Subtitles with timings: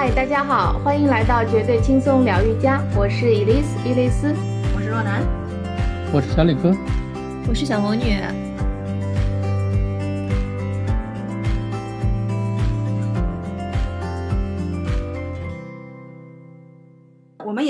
[0.00, 4.32] 嗨，大家好，欢迎来到绝对轻松疗愈家，我是伊丽丝伊丽丝，
[4.72, 5.24] 我是若楠，
[6.12, 6.72] 我是小李哥，
[7.48, 8.14] 我是小魔女。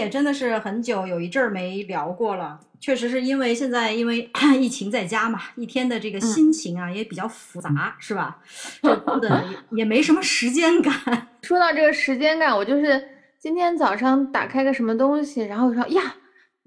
[0.09, 4.27] 也真的是很久有一阵儿没聊过了，确实是因为现在因为
[4.59, 8.39] 疫情在家嘛，一天的这个心情啊也比较复杂，是吧？
[8.81, 10.95] 过的 也没什么时间感。
[11.45, 13.07] 说到这个时间感，我就是
[13.39, 16.15] 今天早上打开个什么东西，然后说呀，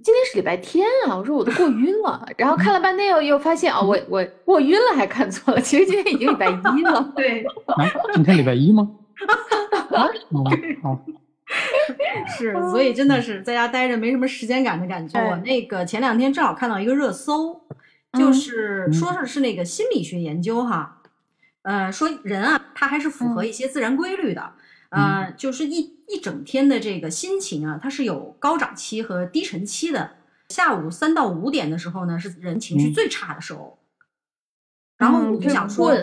[0.04, 7.12] 今天是礼拜天啊，我说我都过 晕了，然后看了半天又又发现啊，我我过晕了还看错了，其实今天已经礼拜一了。
[7.16, 8.88] 对，啊，今天礼拜一吗？
[9.90, 10.06] 啊，
[10.84, 11.04] 好。
[12.38, 15.20] 是，所以真的是在家待着没什么时间感的感觉。
[15.20, 17.62] 我那个前两天正好看到一个热搜，
[18.14, 21.02] 就是说是是那个心理学研究哈，
[21.64, 24.54] 呃，说人啊，他还是符合一些自然规律的，
[24.90, 30.12] 呃，就是一一整天的这个心情啊，它是有高涨期和低沉期的。
[30.50, 33.78] 下午三到五点的时候呢，是人情绪最差的时候。
[34.98, 35.96] 然后我就想说，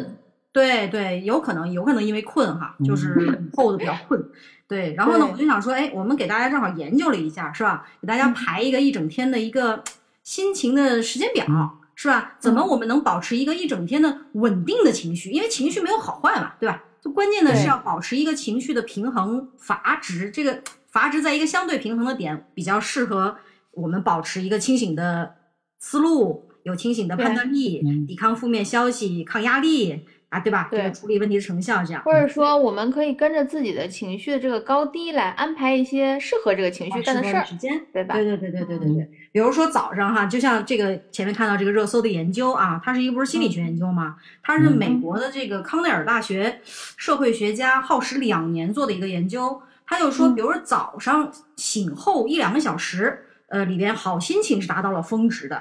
[0.58, 4.20] 对对，有可能有可能因为困哈，就是后的比较困。
[4.66, 7.86] 对，然后呢，我就想说，哎，我们给大家正好研究了一下，是吧？
[8.02, 9.82] 给大家排一个一整天的一个
[10.24, 11.46] 心情的时间表，
[11.94, 12.34] 是吧？
[12.38, 15.30] 怎么我们能保持一个一整天的稳定的情绪？
[15.30, 16.82] 因为情绪没有好坏嘛，对吧？
[17.00, 23.36] 就关键的是要保持一个情绪的平衡阀值，这个阀值在一个相对平衡的点，比较适合
[23.70, 25.36] 我们保持一个清醒的
[25.78, 30.04] 思路，有清醒的判断力，抵抗负面消息，抗压力。
[30.30, 30.68] 啊，对吧？
[30.70, 38.14] 对，处理问题的成效这样，或者说我们可以跟着自己的情绪的这个高低来安排一些适合这个情绪干的事儿，时间，对吧？
[38.14, 39.10] 对对对对对对对。
[39.32, 44.16] 比如说早上哈，就像这个前面看到这个热搜的研究啊，它是一个不是心理学研究吗？
[44.42, 55.56] 它是美国的这个康奈尔大学社会学家耗时两年做的一个研究，他就说，比如说早上醒后一两个小时，呃，里边好心情是达到了峰值的。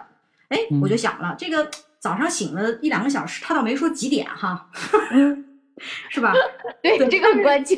[0.50, 1.72] 哎，我就想了这个。
[2.00, 4.70] 早上醒了一两个小时，他倒没说几点哈，
[6.10, 6.34] 是吧？
[6.82, 7.78] 对，这个很关键。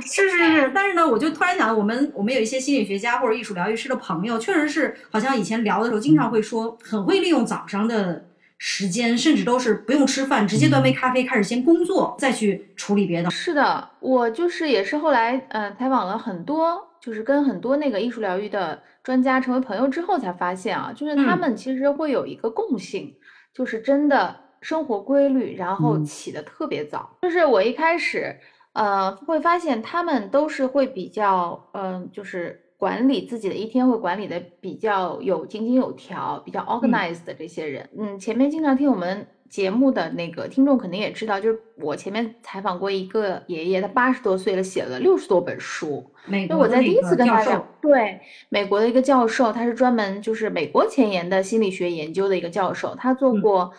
[0.00, 8.24] 是是是，但是呢，我就突然想，我们我们有一些心理学家或者艺术疗愈师的朋友，确实是好像以前聊的时候，经常会说，很会利用早上的
[8.58, 13.30] 时间，甚至都是不用吃饭，直接端杯咖啡开始先工作，再去处理别的。
[13.30, 23.14] 是的，我就是也是后来呃采访了很多，就是跟很多那个艺术疗愈的专家成为朋友之后，才发现啊，就是他们其实会有一个共性。
[23.56, 27.16] 就是真的生活规律，然后起的特别早。
[27.22, 28.38] 就是我一开始，
[28.74, 37.90] 呃，会发现他们都是会比较，嗯，就是管理自己的一天会管理的比较有井井有条，比较 organized 的这些人。
[37.98, 46.08] 嗯，前面经常听我们节目的那个听众肯定也知道，就是我前面采访过一个爷爷，他八十多岁了，写了六十多本书。
[46.26, 48.20] 美国我在第一次跟他讲，对
[48.50, 53.72] 美国的一个教授，他是专门就是美国前沿的心理学研究的一个教授，他做过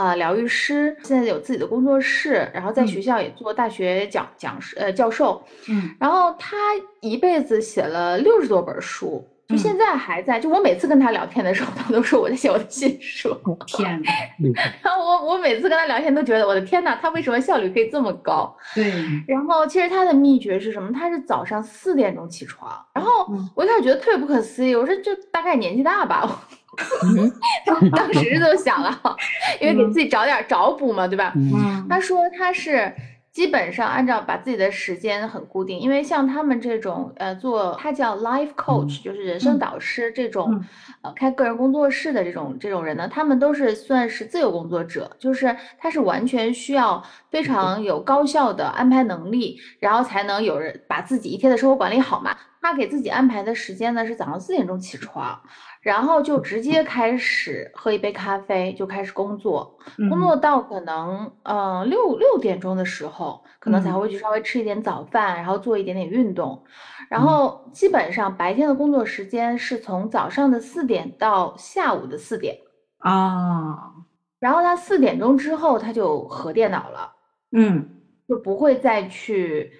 [0.00, 6.56] 啊疗愈师，现在有自己的工作室，然后在学校也做大学讲讲师呃教授，嗯，然后他
[7.00, 9.26] 一辈子写了六十多本书。
[9.46, 13.36] 就现在还在，就我每次跟他聊天的时候， 他都说我在写我的新书。
[13.66, 14.62] 天哪！
[14.80, 18.56] 然后我我每次跟他聊天都觉得我的天哪，他为什么效率可以这么高？
[18.76, 18.92] 对。
[19.26, 20.92] 然后其实他的秘诀是什么？
[20.92, 22.70] 他是早上四点钟起床。
[22.94, 26.46] 然后我一开始觉得特别不可思议，我说就大概年纪大吧。
[27.96, 29.16] 当时就想了，
[29.60, 31.32] 因为给自己找点找补嘛，对吧？
[31.36, 31.86] 嗯。
[31.88, 32.92] 他说他是。
[33.32, 40.60] 基本上按照把自己的时间很固定，因为像他们这种呃做他叫 life coach，就是人生导师这种，
[41.02, 47.00] 呃开个人工作室的这种这种人呢，他们都是算是自由工作者，就是他是完全需要
[47.30, 52.36] 非常有高效的安排能力，然后才能有人把自己一天的生活管理好嘛。
[52.60, 55.40] 他给自己安排的时间呢是早上四点钟起床。
[55.80, 59.78] 然后就直接开始喝一杯咖啡，就开始工作，
[60.10, 66.62] 工作到可能呃六六点钟的时候，可能才会去稍微吃一点早饭，然后做一点点运动，
[67.08, 72.58] 然后基本上白天的工作时间是从早上的四点到下午的四点。
[72.98, 73.94] 啊，
[74.38, 77.10] 然后他四点钟之后他就合电脑了，
[77.52, 77.88] 嗯，
[78.28, 79.72] 就不会再去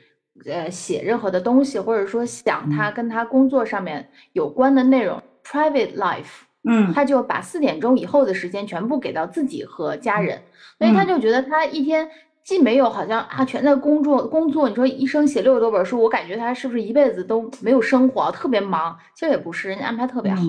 [0.46, 5.22] 呃写任何的东西，或者说想他跟他工作上面有关的内容。
[5.50, 10.40] Private life，嗯，他就把四点钟以后的时间全部给到自己和家人，
[10.78, 12.08] 所以他就觉得他一天
[12.44, 18.96] 既没有好像啊全在工作工作，你说一生写六十多本书，我感觉他是不是一辈子都没有生活，特别忙？
[19.14, 20.42] 其实也不是，人家安排特别好。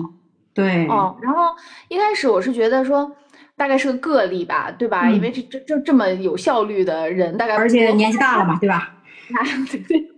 [0.54, 1.54] 对，哦，然后
[1.88, 3.10] 一开始我是觉得说
[3.56, 5.10] 大概是个个例吧，对吧？
[5.10, 8.94] 因为这这这这么有效率的人，大概而且年纪大了嘛，对吧？
[9.70, 10.08] 对对。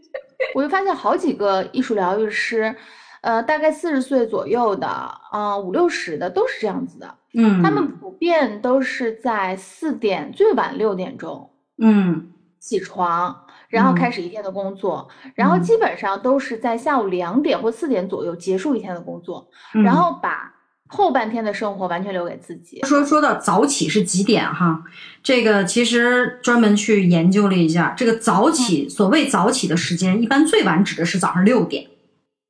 [0.54, 2.74] 我就发现好几个艺术疗愈师，
[3.24, 7.14] 呃，大概四十岁左右的，啊，五六十的都是这样子的。
[7.32, 12.28] 嗯，他们普遍都是在四点最晚六点钟，嗯，
[12.60, 13.34] 起床，
[13.68, 19.48] 然后开始一天的工作，然后基本上都是在下午两点或四点左右结束一天的工作，
[19.82, 20.52] 然后把
[20.88, 22.82] 后半天的生活完全留给自己。
[22.82, 24.84] 说说到早起是几点哈？
[25.22, 31.86] 这个其实专门去研究了一下，这个早起，所谓早起的时间，一般最晚指的是早上六点。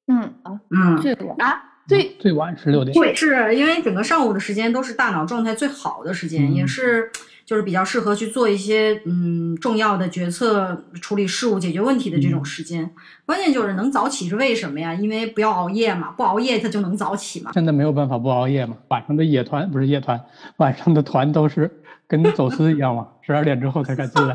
[0.07, 2.95] 嗯啊，嗯，最晚啊，最最晚是六点。
[2.95, 7.11] 对，是因为整个上午的时间都是大脑状态最好的时间，也是
[7.47, 12.91] 就是比较适合去做一些嗯重要的决策、处理事务、解决问题的这种时间。
[13.27, 14.93] 关键就是能早起是为什么呀？
[14.95, 17.51] 因为不要熬夜嘛，不熬夜他就能早起嘛。
[17.55, 20.21] 现在没有办法不熬夜嘛，晚上的夜团不是夜团，
[20.59, 21.71] 晚上的团都是
[22.07, 24.35] 跟走私一样嘛，十二点之后才敢进来。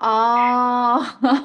[0.00, 1.00] 哦，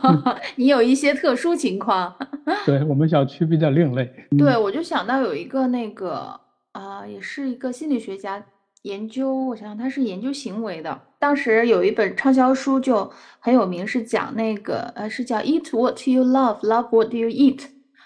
[0.55, 2.15] 你有一些特殊情况。
[2.65, 4.09] 对我们小区比较另类。
[4.37, 6.39] 对，我就想到有一个那个
[6.71, 8.43] 啊，也是一个心理学家
[8.83, 11.01] 研究，我想想，他是研究行为的。
[11.19, 17.57] 当时有一本畅销书就很有名，是讲那个呃，是叫《Eat What You Love, Love What You Eat》。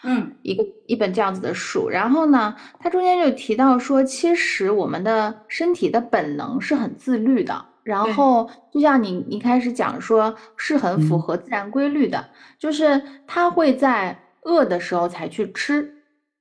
[0.04, 1.90] 嗯，一个一本这样子的书。
[1.90, 7.66] 然后呢，它中间就提到说，其实我们的身体的本能是很自律的。
[7.90, 12.24] 然后就像你一开始讲说，是很符合自然规律的，
[12.60, 15.92] 就是它会在饿的时候才去吃，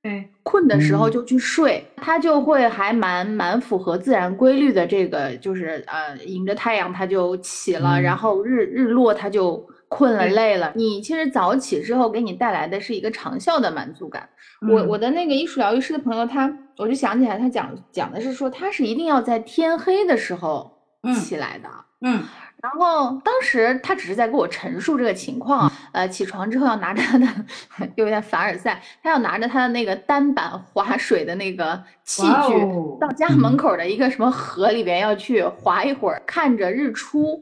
[0.03, 4.87] 对，困的时候就去睡，它就会还蛮蛮符合自然规律的。
[4.87, 10.71] 这个就是呃，迎着太阳它就起了，然后日日落它就困了累了。
[10.75, 14.29] 你其实早起之后给你带来的是一个长效的满足感。
[14.71, 20.78] 我我的那个艺术疗愈师的朋友，他我就想起来，他讲讲的是说，他是一定要在天黑的时候。
[21.15, 21.69] 起来的，
[22.01, 22.23] 嗯，
[22.61, 27.27] 然后当时他只是在给我陈述这个情况，呃，起床之后要拿着他的，
[27.95, 32.55] 有点凡尔赛，他要拿着他的那个单板划水的那个器具，
[33.01, 37.41] 到家门口的一个什么河里边要去划一会儿，看着日出，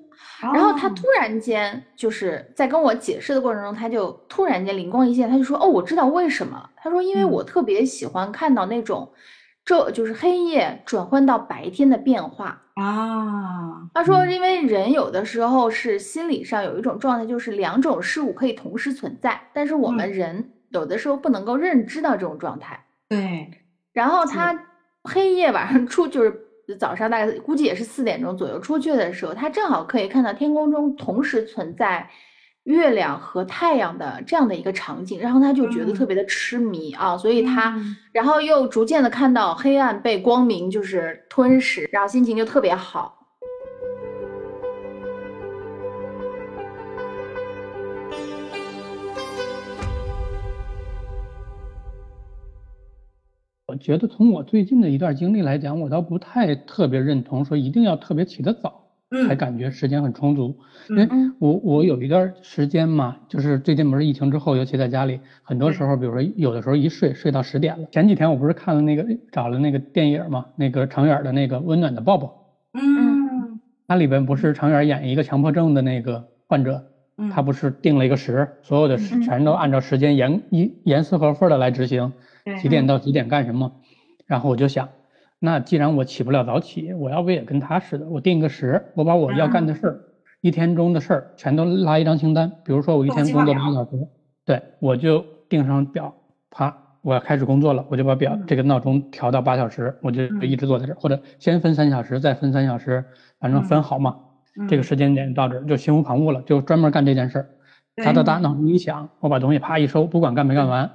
[0.52, 9.10] 然后他突然间就是在跟我解释的过程中，他就突然间灵光一现，他就说，哦，我知道为什么，他说，因为我特别喜欢看到那种。
[9.66, 13.90] 这就是黑夜转换到白天的变化啊。
[13.92, 22.82] 他说，因为人有的时候是心理上有一种状态，就是两种事物可以同时存在，但是我们人有的时候不能够认知到这种状态。
[23.08, 23.50] 对。
[23.92, 24.56] 然后他
[25.02, 26.32] 黑夜晚上出，就是
[26.78, 32.08] 早上大概估计也是四点钟左右出去的时候，他正好可以看到天空中同时存在。
[32.66, 37.80] 月亮和太阳的这样的一个场景，然后他就觉得特别的痴迷啊，所以他，
[38.10, 43.14] 然后又逐渐的看到黑暗被光明就是吞噬，然后心情就特别好。
[53.68, 58.85] 我觉得从我最近的一段经历来讲，我倒不太特别认同说一定要特别起得早。
[59.28, 60.56] 才感觉时间很充足，
[60.88, 61.08] 因为
[61.38, 67.86] 我我有一段时间嘛，就是最近不是疫情之后，尤其在家里，很多时候，比如说有的时候一睡睡到十点了。
[67.92, 76.84] 前几天我不是看了那个找了那个电影嘛，那个常远的那个温暖的抱抱，嗯，它里边不是常远演一个强迫症的那个患者，
[77.32, 82.12] 他不是定了一个时，所有的全都按照时间严一严丝合缝的来执行，
[82.60, 83.70] 几点到几点干什么，
[84.26, 84.88] 然后我就想。
[85.38, 90.00] 那既然我起不了早起，我要不也跟他似的，我定个时，我把我要干的事儿，
[90.40, 92.50] 一天中的事儿全都拉一张清单。
[92.64, 93.90] 比如说我一天工作八小时，
[94.44, 96.14] 对我就定上表，
[96.50, 103.04] 啪，我要开始工作了，我就把表这个闹钟调到八小时，我就一直坐在这儿，或者先分三小时，再分三小时，
[103.38, 104.16] 反正分好嘛。
[104.68, 107.50] 这个时间点到这儿就心无旁骛了，就专门干这件事儿。
[108.02, 110.90] 哒哒哒，闹钟一响，我把东西啪一收，不管干没干完。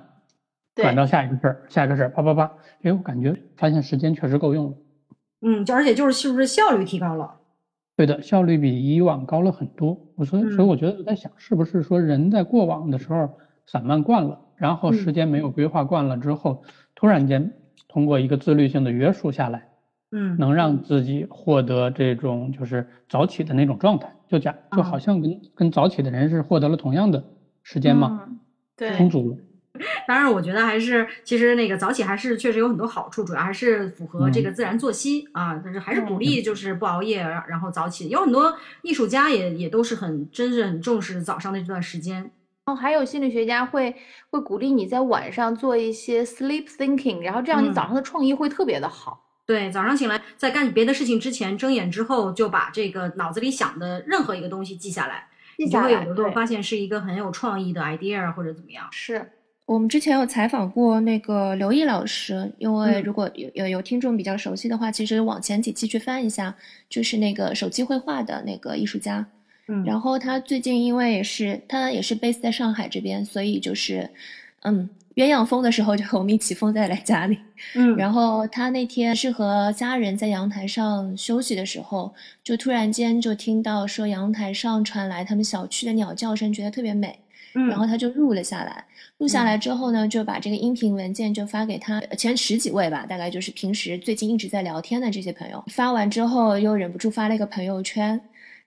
[0.76, 2.52] 转到下一个事儿，下一个事儿，啪啪啪，
[2.84, 4.78] 哎，我感觉发现时间确实够用了。
[5.42, 7.36] 嗯，就而且就是是不是效率提高了？
[7.98, 9.98] 对的，效率比以往高了很多。
[10.16, 16.64] 我所以所以我觉得我在想，是不是说人在过往的时候散漫惯了，然后时间没有规划惯了之后，
[16.96, 17.54] 突然间
[17.88, 19.68] 通过一个自律性的约束下来，
[20.12, 27.24] 嗯，能让自己获得这种就是早起的那种状态，就假就好像跟跟早起的人是获得了同样的
[27.62, 28.30] 时间嘛，
[28.78, 29.38] 对，充足了。
[30.08, 35.60] 当然，我觉得还是其实那个早起还是确实有很多好处，主要还是符合这个自然作息啊。
[35.64, 38.10] 但是还是鼓励就是不熬夜，然后早起。
[38.10, 42.32] 有很多艺术家也也都是很真是很重视早上的这段时间。
[42.66, 43.96] 哦，还有心理学家会
[44.30, 49.26] 会鼓励你在晚上做一些 sleep thinking，然后这样你早上的创意会特别的好。
[49.48, 55.28] 对，早上醒来在干别的事情之前，睁眼之后就把这个脑子里想的任何一个东西记下来。
[55.58, 58.88] 你就会有的时候发现是一个很有创意的 idea 或者怎么样。
[58.92, 59.32] 是
[59.66, 66.56] 我们之前有采访过那个刘毅老师，因为如果有有有听众比较熟悉的话，其实往前几期去翻一下，
[66.90, 69.26] 就是那个手机绘画的那个艺术家。
[69.68, 74.10] 嗯，然后他最近因为也是他也是 base 在上海这边，所以就是
[74.62, 74.90] 嗯。
[75.16, 77.38] 鸳鸯封的时候就和 我们一起封在了家里，
[77.76, 87.20] 嗯， 然后他那天是和家人在阳台上休息的时候，就突然间就听到说阳台上传来他们小区的鸟叫声，觉得特别美，
[87.54, 88.86] 嗯，然后他就录了下来，
[89.18, 98.20] 录下来之后呢，就把这个音频文件就发给他前十几位吧，大概就是平时最近一直在聊天的这些朋友，发完之后又忍不住发了一个朋友圈。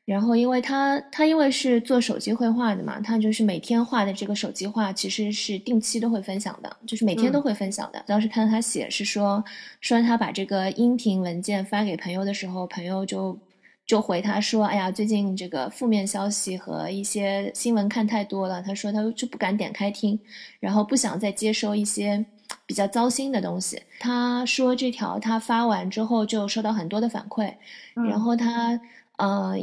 [0.07, 8.05] 然后，因为他他因为是做手机绘画的嘛，他就是每天画的这个手机画，其实是定期都会分享的，就是每天都会分享的。
[8.07, 9.43] 当时看到他写是说，
[9.81, 13.39] 说他把这个音频文件发给朋友的时候，朋友就
[13.87, 20.19] 就回他说，哎呀，最近这个负面消息和一些新闻看太多了，他说他就不敢点开听，
[20.61, 22.25] 然后不想再接收一些
[22.67, 23.83] 比较糟心的东西。
[24.01, 27.55] 他说这条他发完之后就收到很多的反馈，
[27.95, 28.81] 然后他
[29.19, 29.57] 呃。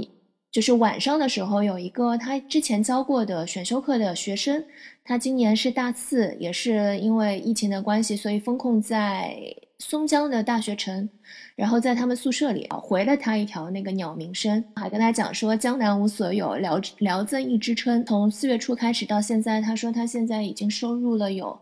[0.52, 4.62] 就是晚上的时候，有一个他之前教过的选修课的学生，
[5.02, 9.34] 他今年是大四，也是因为疫情的关系，所以封控在
[9.82, 11.10] 松江的大学城，
[11.56, 18.06] 然后在他们宿舍里回了他一条那个鸟鸣声，还跟他讲说江南无所有，聊聊赠一枝春。
[18.06, 21.60] 从四月初开始到现在，他说他现在已经收入了有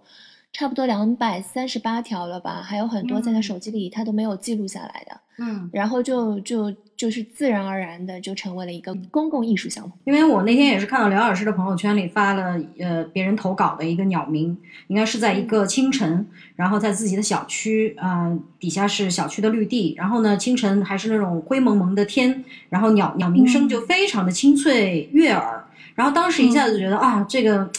[0.53, 5.19] 差不多两百三十八条了吧，还有很多在他手机里他都没有记录下来的。
[5.39, 6.73] 嗯，然后就就。
[6.99, 9.93] 就是自然而然的就成为了一个公共艺术项目。
[10.03, 16.27] 因为我那天也是看到刘老师的朋友圈里发了，呃，别人投稿的一个鸟鸣，应该是在一个清晨，
[16.57, 25.65] 然后在自己的小区，啊，底下是小区的绿地，然后呢，清晨还是那种灰蒙蒙的天，然后鸟鸟鸣声就非常的清脆悦耳，
[25.95, 27.71] 然后当时一下子觉得啊，这个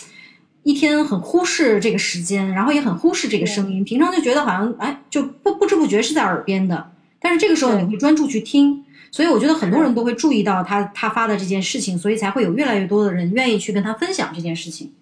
[0.62, 8.84] 一天很忽视这个时间，然后也很忽视这个声音，平常就觉得好像哎，就不不知不觉是在耳边的，但是这个时候你会专注去听。
[9.12, 14.92] 所以我觉得很多人都会注意到他他发的这件事情，所以才会有越来越多的人愿意去跟他分享这件事情。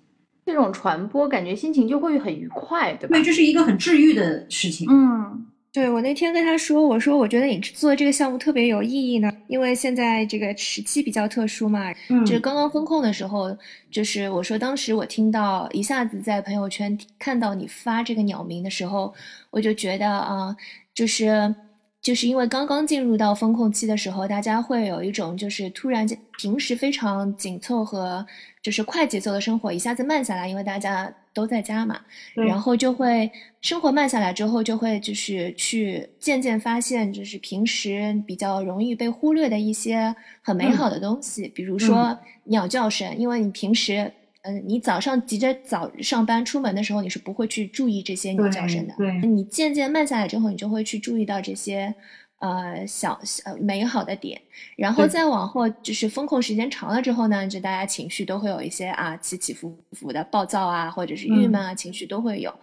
[0.46, 3.14] 这种传播感觉心情就会很愉快，对吧？
[3.18, 4.86] 对，这是一个很治愈的事情。
[4.90, 11.92] 嗯，对我那天跟他说，我说我觉得你做这个项目特别有意义呢，因为现在这个时期比较特殊嘛，
[12.24, 13.56] 就是刚刚风控的时候，
[13.90, 19.14] 就是我说当时我听到一下子在朋友圈看到你发这个鸟鸣的时候，
[19.50, 20.56] 我就觉得啊，
[20.94, 21.54] 就是。
[22.00, 28.24] 就是因为刚刚进入到风控期的时候，大家会有一种就是突然间平时非常紧凑和
[28.62, 32.00] 就是快节奏的生活一下子慢下来，因为大家都在家嘛，
[32.34, 33.30] 然后就会
[33.60, 44.12] 生活慢下来之后，就会就是去渐渐发现，就是平时比较容易被忽略的一些很美好的东西，比如说鸟叫声，因为你平时。
[44.42, 48.94] 嗯，你早上急着早上班出门的时候，你是不会去注意这些鸟叫声的。
[48.96, 51.92] 对，你渐渐慢下来之后，你就会去注意到这些，
[52.38, 54.40] 呃，小小美好的点。
[54.76, 62.54] 然后再往后，就是风控时间长了之后呢，就大家情绪都会有一些啊起起伏伏的暴躁啊，或者是郁闷啊，情绪都会有。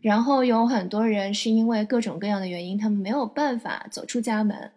[0.00, 4.70] 然后有很多人是因为各种各样的原因，他们没有办法走出家门。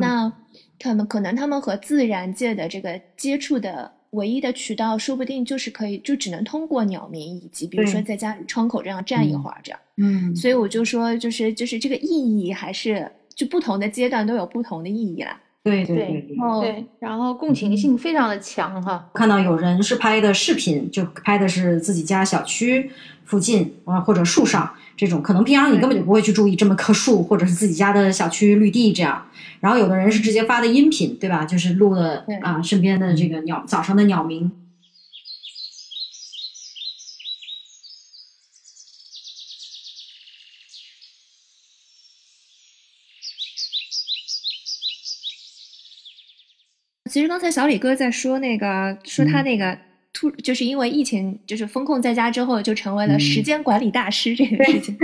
[0.00, 0.32] 那
[0.78, 3.92] 他们可能他们和自然界的这个接触的。
[4.10, 9.78] 唯一的渠道，说不定就是可以，就只能通过鸟鸣，以及比如说在家里窗口这样站一会儿这样。
[9.98, 13.08] 嗯，所以我就说，就是就是这个意义还是
[13.40, 15.40] 就不同的阶段都有不同的意义啦。
[15.62, 19.08] 对对对，对，然后共情性非常的强哈。
[19.14, 22.90] 看到有人是拍的视频，就拍的是自己家小区
[23.24, 29.22] 附近啊，或者树上这种，可能平常你根本就不会去注意这么棵树，或者是自己家的小区绿地这样。
[29.60, 31.46] 然后有的人是直接发的音频，对吧？
[31.46, 34.52] 就是录的啊，身边的这个鸟早上的鸟鸣。
[47.10, 49.76] 其实刚才小李哥在说那个，说他那个。
[50.12, 54.98] 突就是因为疫情，就是封控在家之后，就成为了时间管理大师这个事情。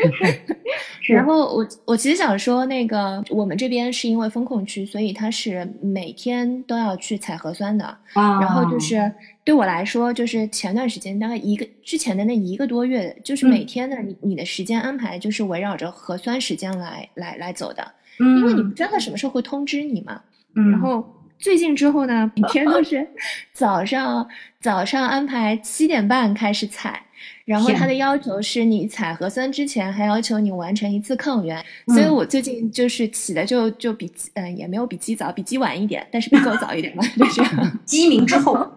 [1.08, 7.82] 然后我我其实想说，那个我们这边是因为风控区，所以他是每天都要去采核酸的。
[8.12, 8.38] 啊。
[8.42, 9.10] 然后就是
[9.42, 17.90] 对我来说，就是前段时间大概一个之前的那一个多月，就是每天的你你的时间安排就是围绕着核酸时间来来来走的。
[18.18, 18.36] 嗯。
[18.40, 20.20] 因为你不知道他什么时候会通知你嘛。
[20.54, 20.70] 嗯。
[20.70, 21.16] 然后。
[21.42, 23.08] 最近之后呢，每天都是
[23.54, 24.28] 早上
[24.60, 27.02] 早上安排七点半开始采，
[27.46, 37.72] 然后他的要求是你采核酸之前还要求你完成一次抗原，所以我最近就是起的就就比嗯也没有比鸡早，比鸡晚一点，但是比狗早一点吧，就这样。
[37.86, 38.70] 鸡鸣之后，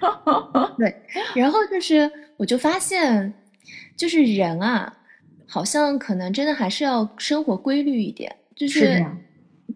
[0.78, 1.02] 对，
[1.34, 3.34] 然后就是我就发现，
[3.94, 4.90] 就是人啊，
[5.46, 9.04] 好像可能真的还是要生活规律一点，就是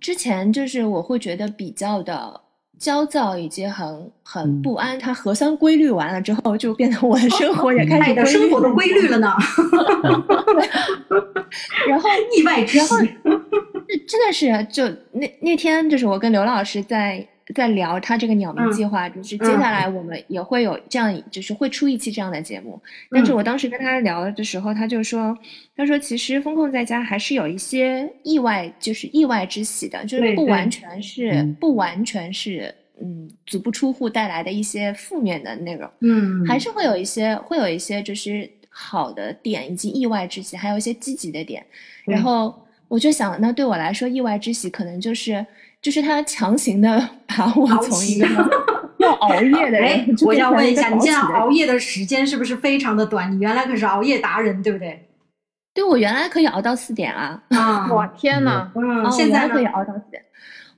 [0.01, 2.41] 之前就是我会觉得比较的。
[2.79, 9.35] 焦躁以及很很不安，他核酸规律完了之后，就变得我的生活也开始生活的规律了呢。
[11.89, 12.95] 然后 意外之喜，
[14.07, 17.27] 真的是就那那天，就是我跟刘老师在。
[17.55, 22.79] 在聊他这个鸟鸣计划，就是接下来我们也会有这样，就是会出一期这样的节目。
[23.11, 25.37] 但是我当时跟他聊的时候，他就说，
[25.75, 41.65] 他说其实风控在家还是有一些意外，就是意外之喜的，就是不完全是不完全是嗯足不出户带来的一些负面的内容，嗯，还是会有一些会有一些就是好的点以及意外之喜，还有一些积极的点。
[42.05, 45.47] 然后我就想，那对我来说，意外之喜可能就是。
[45.81, 48.27] 就是他强行的把我从一个
[48.99, 53.33] 要熬夜的人，我要问一下，你现在熬夜的时间是不是非常的短？
[53.33, 55.09] 你原来可是熬夜达人，对不对？
[55.73, 57.41] 对，我原来可以熬到四点啊！
[57.51, 60.21] 啊，我天呐，嗯，现在可以熬到四点。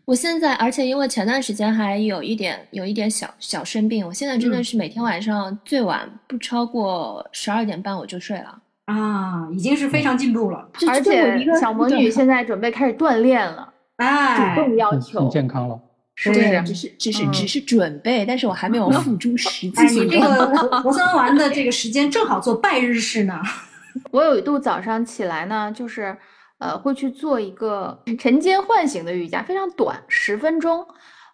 [0.05, 10.69] 我现在，而且因为前段时间还有一点有一点小小生病，我现在真的是每天晚上最晚不超过十二点半我就睡了啊，已经是非常进步了。
[10.89, 13.73] 而且小魔女现在准备开始锻炼了。
[14.01, 15.79] 哎，主动要求健康了，
[16.15, 16.63] 是不是？
[16.63, 20.01] 只是只是只是准备，但是我还没有付诸实际。
[20.01, 20.47] 你这个
[20.83, 23.39] 核酸完的这个时间正好做拜日式呢。
[24.11, 26.17] 我有一度早上起来呢，就是
[26.59, 30.87] 呃会去做一个晨间唤醒的瑜伽，非常短，十分钟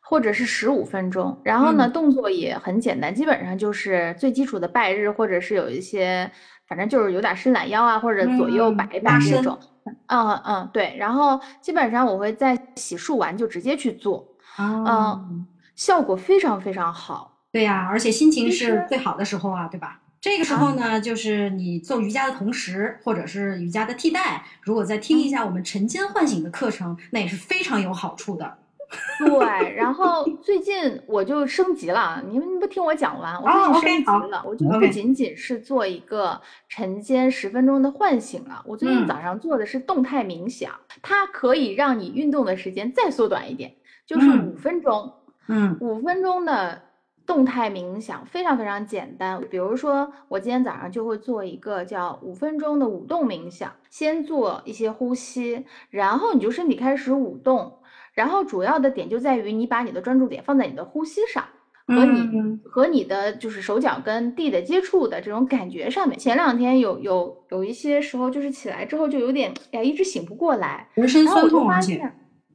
[0.02, 1.38] 或者是十五分钟。
[1.44, 6.28] 然后呢，动作也很简单，基本上就是最基础的拜日，或者是有一些，
[6.66, 9.56] 反正就是有点伸懒腰啊，或者左右摆一摆这种。
[9.60, 9.68] 嗯
[10.06, 14.26] 嗯嗯对，然后基本上我会在洗漱完就直接去做，
[14.58, 17.38] 嗯，效果非常非常好。
[17.52, 20.00] 对呀，而且心情是最好的时候啊，对吧？
[20.20, 28.58] 这个时候呢，就是你做瑜伽的同时，或者是瑜伽的替代，如果再听一下我们晨间唤醒的课程，那也是非常有好处的。
[29.18, 40.70] 对，然后最近我就升级了，你们不听我讲完，我最近升级了，我就不仅仅是做一个晨间十分钟的唤醒了，我最近早上做的是动态冥想，
[41.02, 43.74] 它可以让你运动的时间再缩短一点，
[44.06, 45.12] 就是五分钟，
[45.48, 46.82] 嗯，五分钟的
[47.26, 57.78] 动态冥想非常非常简单，比如说我今天早上就会做一个叫五分钟的舞动冥想，先做一些呼吸，然后你就身体开始舞动。
[58.16, 61.44] 然后主要的点就在于你把你的专注点放在你的呼吸上，
[61.86, 66.18] 和你和你的就是手脚跟地的接触的这种感觉上面。
[66.18, 71.68] 前两天有有有一些时候就是起来之后就有点哎一直醒不过来，浑身酸痛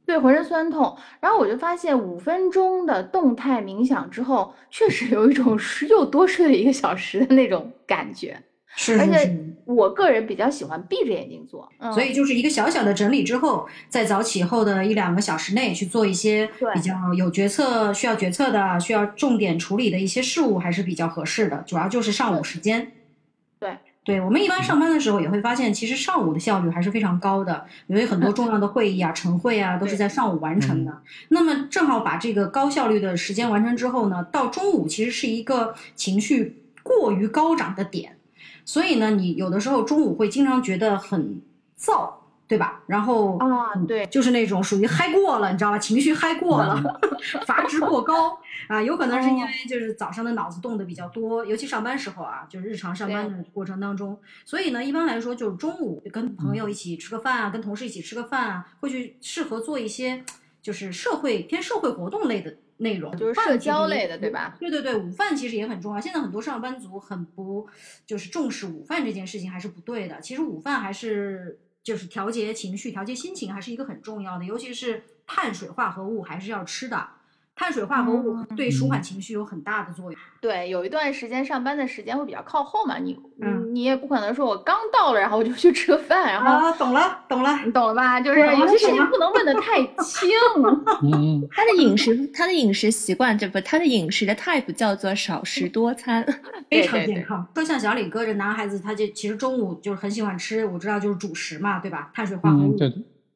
[0.04, 0.96] 对浑身酸痛。
[1.20, 5.56] 然后我就发现五分钟的动态冥想之后，确实有一种
[5.88, 8.36] 又多睡了一个小时的那种感觉。
[8.74, 21.62] 是，而且我个人比较喜欢闭着眼睛做，所以就是一个小小的整理之后，在早起后的一两个小时内去做一些比较有决策需要决策的、需要重点处理的一些事务，还是比较合适的。
[21.66, 22.92] 主要就是上午时间。
[23.60, 31.02] 对，对我们一般上班的时候也会发现，其实上午的效率还是非常高的，因为很多重要的会议啊、 晨会啊都是在上午完成的。
[31.28, 38.16] 那么正好把这个高效率的时间完成之后呢，到中午其实是一个情绪过于高涨的点。
[38.64, 41.40] 所以呢，你有的时候中午会经常觉得很
[41.78, 42.10] 燥，
[42.46, 42.82] 对吧？
[42.86, 45.78] 然后啊，对，就是那种属于嗨过了，你知道吧？
[45.78, 46.80] 情绪嗨过了，
[47.46, 54.18] 阀值过高 啊，有可能是因为就是早上的脑子动的比较多，尤其上班时候啊，就是日常上班的过程当中。
[54.44, 60.22] 所以呢，一般来说就是中午跟朋友一起吃个饭啊，跟同事一起吃个饭啊，会去适合做一些
[60.60, 62.54] 就是社会偏社会活动类的。
[62.82, 64.56] 内容就是社交类的，对吧？
[64.60, 66.00] 对对对，午饭其实也很重要。
[66.00, 67.66] 现在很多上班族很不
[68.06, 70.20] 就是重视午饭这件事情，还是不对的。
[70.20, 77.08] 其实午饭还是就是调节情绪、调节心情，还是一个很重要的，尤其是碳水化合物还是要吃的。
[77.54, 80.20] 碳水化合物对舒缓情绪有很大的作用。
[80.40, 83.16] 对，有一段时间上班的时间会比较靠后嘛，你
[83.72, 88.20] 你也不可能说我刚到了，然后我就去吃个饭，然后啊，懂了懂了，你懂了吧？
[88.20, 90.28] 就是有些事情不能问的太 清。
[91.02, 96.24] 嗯， 他的饮食，他的饮食习惯，这不，他的饮食的 type 叫做少食多餐，
[96.70, 97.46] 非常健康。
[97.54, 102.10] 说像小李哥这男孩子，他就其实中午就是很喜欢吃，我知道就是主食嘛，对吧？
[102.14, 102.76] 碳水化合物，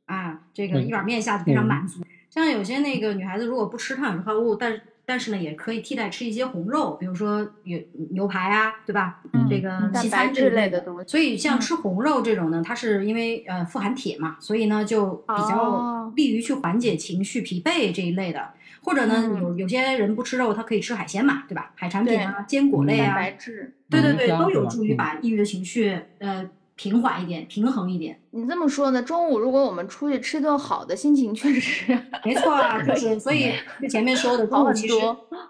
[0.07, 2.01] 啊，这个一碗面下去非常满足。
[2.37, 7.79] 像有些那个女孩子，如果不吃碳水化合物，但是但是呢，也可以替代吃一些红肉，比如说有
[8.11, 9.21] 牛排啊，对吧？
[9.49, 11.09] 这个西餐之类的东西。
[11.09, 18.51] 所以像吃红肉这种呢，它是因为呃富含铁嘛，所以呢就比较利于去缓解情绪疲惫这一类的。
[18.83, 21.73] 或者呢，有有些人不吃肉，他可以吃海鲜嘛，对吧？
[21.75, 28.21] 海产品啊，坚果类啊，蛋白质，对对对，都有助于把抑郁的情绪呃平缓一点，平衡一点。
[28.31, 29.03] 你这么说呢？
[29.03, 34.95] 中午如果我们出去吃顿好的，心情确实 没错啊，就是所以就前面说的，中午其实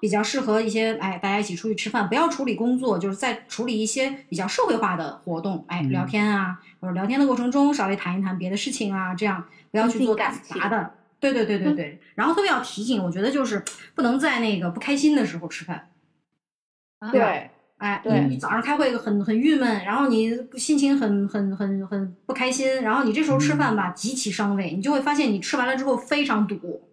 [0.01, 10.93] 比较适合一些哎，大家一起出去吃饭，不要处理工作，就是在处理一些比较社会化的活动，哎，聊天啊，或者聊天的过程中稍微谈一谈别的事情啊，这样不要去做复杂的。
[11.19, 15.89] 对对对对对，然后特别要提醒，我觉得就是不能在那个不开心的时候吃饭。
[17.11, 26.89] 对，哎，对你早上开会很很郁闷，然后你心情很很很很不开心，然后你这时候吃饭吧，极其伤胃，你就会发现你吃完了之后非常堵。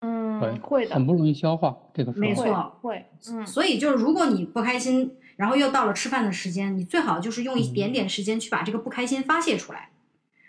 [0.00, 1.74] 嗯，会的，很不容易消化。
[1.94, 3.06] 这个没错，会。
[3.30, 9.88] 嗯，所以就是如果你不开心，然后又到了吃饭的时间，你最好就是用一点点时间去把这个不开心发泄出来，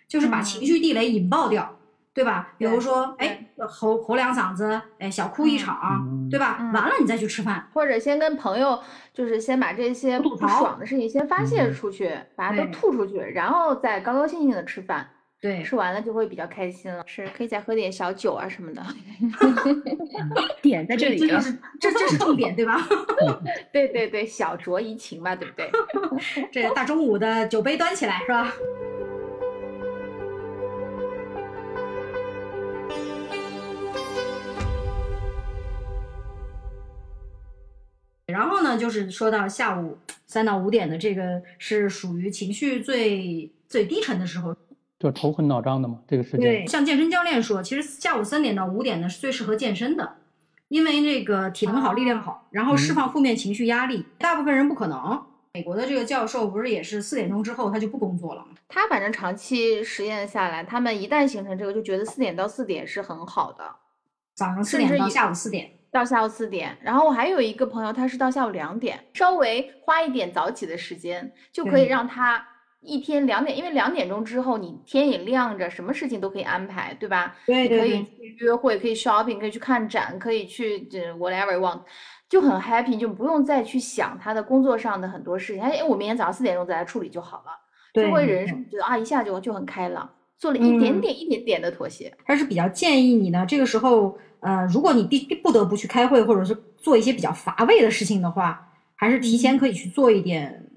[0.05, 1.77] 就是把情绪地雷引爆掉。
[2.15, 2.53] 对吧？
[2.57, 6.71] 比如说，哎，吼吼两嗓子，哎，小哭一场，对吧？
[6.73, 8.79] 完了你再去吃饭，或者先跟朋友，
[9.13, 15.09] 就是先把这些不爽的事情先发泄出去，把它都吐出去，然后再高高兴兴的吃饭。
[15.41, 17.03] 对，吃完了就会比较开心了。
[17.05, 18.81] 是，可以再喝点小酒啊什么的。
[20.63, 22.79] 点在这里，这就是这这是重点，对吧？
[23.73, 25.69] 对对对，小酌怡情嘛，对不对？
[26.51, 28.51] 这大中午的酒杯端起来，是吧？
[38.35, 44.53] 然后呢，就是说到下午三到五点的这个是属于情绪最最低沉的时候，
[44.99, 45.99] 就头昏脑胀的嘛。
[46.05, 50.17] 这个时间，对，像健身教练说，其实下午三点到五点呢是最适合健身的，
[50.67, 54.05] 因为这个体能好，力量好，然后释放负面情绪压力。
[54.17, 55.23] 大部分人不可能。
[55.53, 58.47] 美国的这个教授不是也是四点钟之后他就不工作了吗？
[58.67, 63.63] 他反正长期实验下来，他们一旦形成这个，就觉得四点到四点是很好的，
[64.35, 65.71] 早上四点到下午四点。
[65.95, 72.45] 到下午四点，然后我还有一个朋友，他是到下午两点，稍微花一点早起的时间，就可以让他
[72.81, 77.37] 一天两点，因为两点钟之后你天也亮着，什么事情都可以安排，对吧？
[77.45, 77.79] 对对对。
[77.79, 81.79] 可以去约会，可以 shopping，可以去看展，可以去这 whatever want，
[82.27, 85.63] 就很 happy，就不用再去想他的工作上的很多事情。
[85.63, 87.51] 哎，我明天早上四点钟再来处理就好了，
[87.93, 92.13] 就会人生觉得啊一下就就很开朗，做了一点点一点点的妥协。
[92.25, 94.17] 他是比较建议你呢，这个时候。
[94.45, 100.69] 呃，如果你必不得不去开会，或者是做一些比较乏味的事情的话，还是提前可以去做一点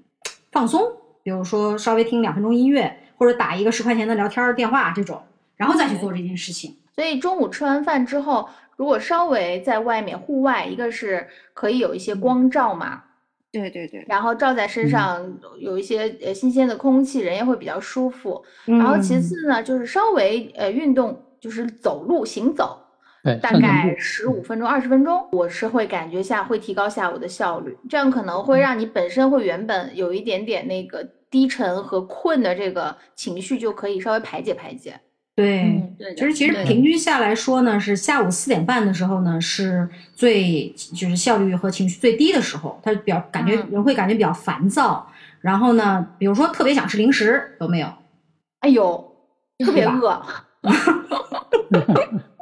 [0.51, 0.81] 放松，
[1.21, 5.21] 比如说稍微听两分钟音乐，或者打一个十块钱的聊天电话这种，
[5.55, 6.75] 然后再去做这件事情。
[6.95, 13.03] 所以中午吃完饭之后，如果稍微在外面户外，一个是可以有一些光照嘛，
[13.51, 18.43] 对对对，然后照在身上有一些呃新鲜的空气，人也会比较舒服。
[18.65, 22.83] 然后其次呢，就是稍微呃运动，就是走路行走。
[23.41, 34.99] 大概十五分钟、二十分钟，我是会感觉下会提高下午的效率，这样可能会让你本身会原本有一点点那个低沉和困的这个情绪就可以稍微排解排解。
[35.35, 45.07] 对，对，其实其实平均下来说呢，是下午四点半的时候呢，是最就是效率和情绪最低的时候，他比较感觉人会感觉比较烦躁，
[45.39, 47.87] 然后呢，比如说特别想吃零食，有没有？
[48.59, 49.13] 哎呦，
[49.59, 50.21] 特别饿。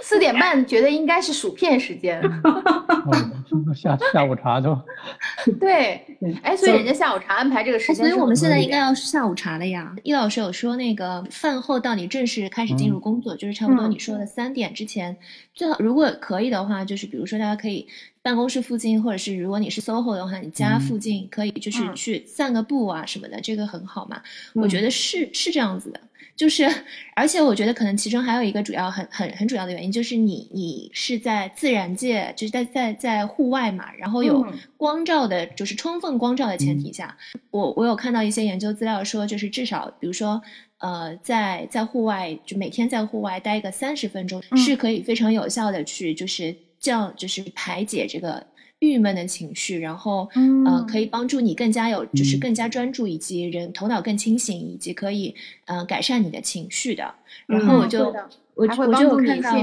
[0.00, 2.20] 四点半觉得应该是薯片时间，
[3.74, 4.78] 下下午茶都
[5.60, 6.00] 对，
[6.42, 9.94] 哎，所以人家下午茶安排这个时间，所以我们现在应该要是下午茶了呀。
[10.02, 15.16] 易老师有说那个饭后到你正式开始进入工作，就是差不多你说的三点之前，
[15.54, 17.86] 最好如果可以的话，就是比如说大家可以
[18.22, 24.22] 办公室附近，或者是如果你是 SOHO 的话，你家附近可以就是去散个步啊什么的，这个很好嘛。
[24.54, 26.00] 我觉得是是这样子的。
[26.34, 26.66] 就是，
[27.14, 34.44] 而且我觉得可能其中还有一个主要很很很主要的原因，就是你你是在自然界，就是在在在户外嘛，然后有
[34.76, 37.16] 光照的，就是充分光照的前提下，
[37.50, 40.42] 我我有看到一些研究资料说，就是至少比如说，
[40.78, 48.46] 呃，在在户外就每天在户外待个三十分钟，是可以非常有效的去就是降就是排解这个。
[48.82, 50.28] 郁闷的情绪，然后
[50.66, 55.32] 呃，可以帮助你更加有，就是更加专注，以及人头脑更清醒，以及可以
[55.66, 57.14] 呃改善你的情绪的。
[57.46, 58.12] 然后我就
[58.54, 59.56] 我我就有看到，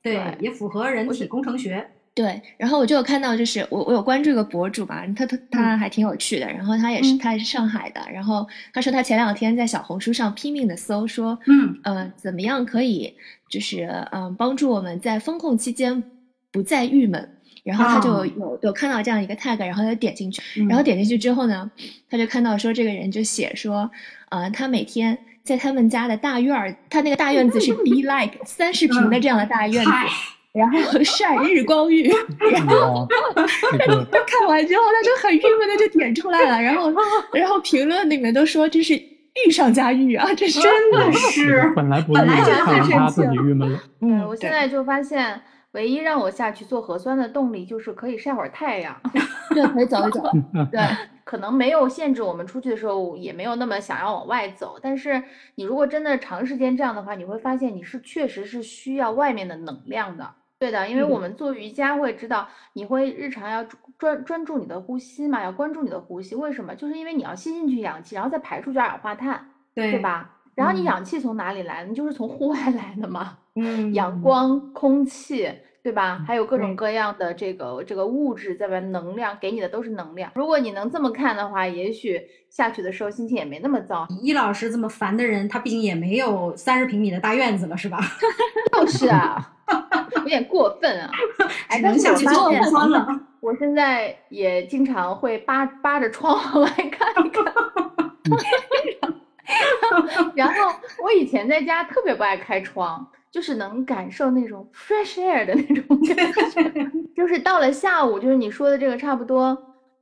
[0.00, 1.84] 对，也符合人体工程学。
[2.14, 6.46] 对，然后我就有看到，就是我我有关注一个博主吧，他他他还挺有趣的。
[6.46, 13.12] 然后他也是他也是上海的，然后他说他前两天在小红书上拼命的搜，说嗯呃怎么样可以
[13.50, 16.04] 就是嗯帮助我们在风控期间。
[16.52, 17.33] 不再郁闷。
[17.64, 21.70] 然后他就有有看到这样一个 tag，然后他点进去，然后点进去之后呢，
[22.10, 23.90] 他就看到说这个人就写说，
[24.28, 29.90] 呃，他每天在他们家的大院儿，他那个大院子是 be like 三十平的这样的大院子，
[30.52, 32.06] 然后晒日光浴，
[32.52, 36.92] 然后他看完之后他就很郁闷的就点出来了，然后
[37.32, 38.94] 然后评论里面都说这是
[39.46, 45.40] 欲上加欲啊，这真的是本来不本来就看完他自己郁闷了，嗯，我现在就发现。
[45.74, 48.98] 唯一让我下去做核酸的动力就是可以晒会儿太阳，
[49.54, 50.22] 对，可以走一走。
[50.70, 50.80] 对，
[51.24, 54.78] 可能没有限制我们出去的时候，也没有那么想要往外走。
[54.80, 55.22] 但是
[55.56, 60.34] 你如果真的长时间这样的话，你会发现你是确实是需要外面的能量的。
[60.60, 63.64] 对的，因为我们做瑜伽会知道，你会日常要
[63.98, 66.36] 专专注你的呼吸嘛，要关注你的呼吸。
[66.36, 66.74] 为什么？
[66.74, 70.30] 就是因为你要吸进去氧气，然后再排出去二氧化碳，对吧？
[70.54, 71.84] 然后你氧气从哪里来？
[71.84, 73.38] 你就是从户外来的嘛。
[73.54, 75.50] 嗯，阳光、空气。
[75.84, 76.24] 对吧？
[76.26, 80.32] 还有各种各样的这个这个物质在外，能量给你的都是能量。
[80.34, 84.08] 如果你能这么看的话，也许下去的时候心情也没那么糟。
[84.22, 88.00] 易老师这么烦的人，他毕竟也没有三十平米的大院子了，是吧？
[88.72, 89.52] 就是啊，
[90.16, 91.10] 有点过分啊！
[91.68, 93.06] 哎，能下去做核酸了。
[93.40, 97.44] 我现在也经常会扒扒着窗来看一看。
[100.34, 103.06] 然后我以前在家特别不爱开窗。
[103.34, 109.58] 就是能感受那种 fresh air 的那种感觉， 就是到了下午，就是你说的这个差不多。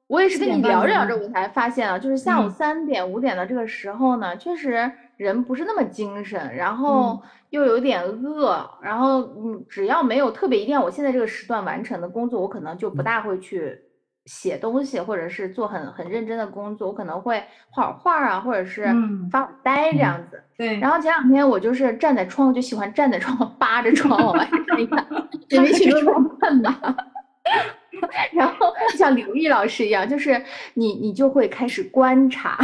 [0.07, 13.81] 我也是跟你聊着聊着，我才发现啊，就是下午三点五点的这个时候呢，确实人不是那么精神，然后又有点饿，然后嗯，只要没有特别一定要我现在这个时段完成的工作，我可能就不大会去。
[14.27, 18.87] 写东西或者是做很很认真的工作，我可能会画会画啊，或者是
[19.31, 20.41] 发呆这样子。
[20.57, 20.79] 对。
[20.79, 25.05] 然后前两天我就是站在窗，就喜欢站在窗户扒着窗往外看一看，
[25.51, 26.79] 因为去装困嘛。
[28.33, 30.41] 然后像刘毅老师一样，就是
[30.75, 32.57] 你你就会开始观察，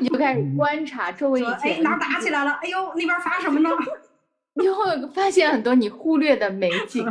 [0.00, 1.74] 你就开始观察周围一切。
[1.74, 2.50] 哎，哪打起来了？
[2.62, 3.70] 哎呦，那边发什么呢？
[4.54, 7.06] 你会发现很多你忽略的美景。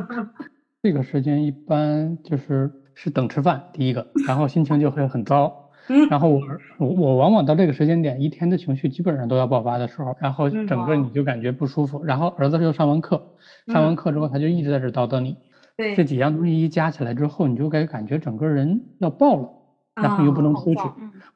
[0.84, 2.70] 这个时间一般就是。
[2.96, 5.70] 是等吃饭，第一个，然后心情就会很糟，
[6.10, 6.42] 然后我
[6.80, 13.22] 我我往往到这个时间点，一天的情绪基本上都要爆发的时候，然后整个你就感觉不舒服，然后儿子又上完课，
[13.68, 15.38] 上完课之后他就一直在这叨叨你，
[15.78, 19.50] 对，这几样东西一加起来之后，你就该感觉整个人要爆了，
[19.96, 20.82] 然后又不能出去，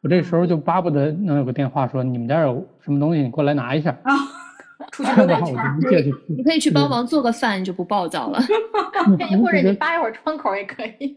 [0.02, 3.98] 我这时候就巴不得能有个电话说你们家有什么东西，你过来拿一下。
[4.92, 5.56] 出去溜达圈，
[6.28, 8.40] 你可以去帮忙做个饭，就不暴躁了。
[9.42, 11.16] 或者你扒一会儿窗口也可以，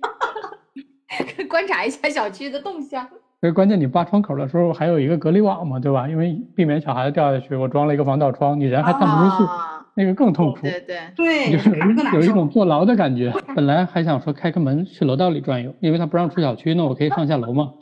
[1.48, 3.06] 观察一下小区的动向。
[3.40, 6.08] 所以关键你扒窗口的时候还有一个隔离网嘛，对吧？
[6.08, 9.50] 因为避免小孩子掉下去，我装了一个防盗窗，你人还探不出去，
[9.94, 10.60] 那个更痛苦。
[10.62, 11.70] 对对对，就是
[12.14, 13.32] 有一种坐牢的感觉。
[13.56, 17.72] 本来还想说开个门去楼道里转悠，因为他不让出小区，那我可以上下楼嘛。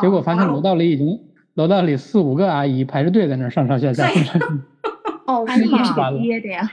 [0.00, 1.18] 结果发现楼道里已经
[1.54, 4.08] 楼道里四五个阿姨排着队在那上上下下。
[5.28, 6.72] 哦，是吗是憋的呀。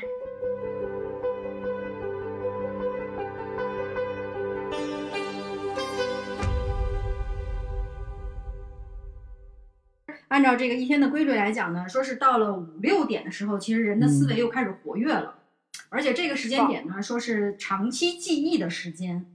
[10.29, 15.35] 按照这个一天的规律来讲呢，说是到了五六点的时候，其实人的思维又开始活跃了，
[15.89, 19.25] 而且这个时间点呢，说是长期记忆的时间。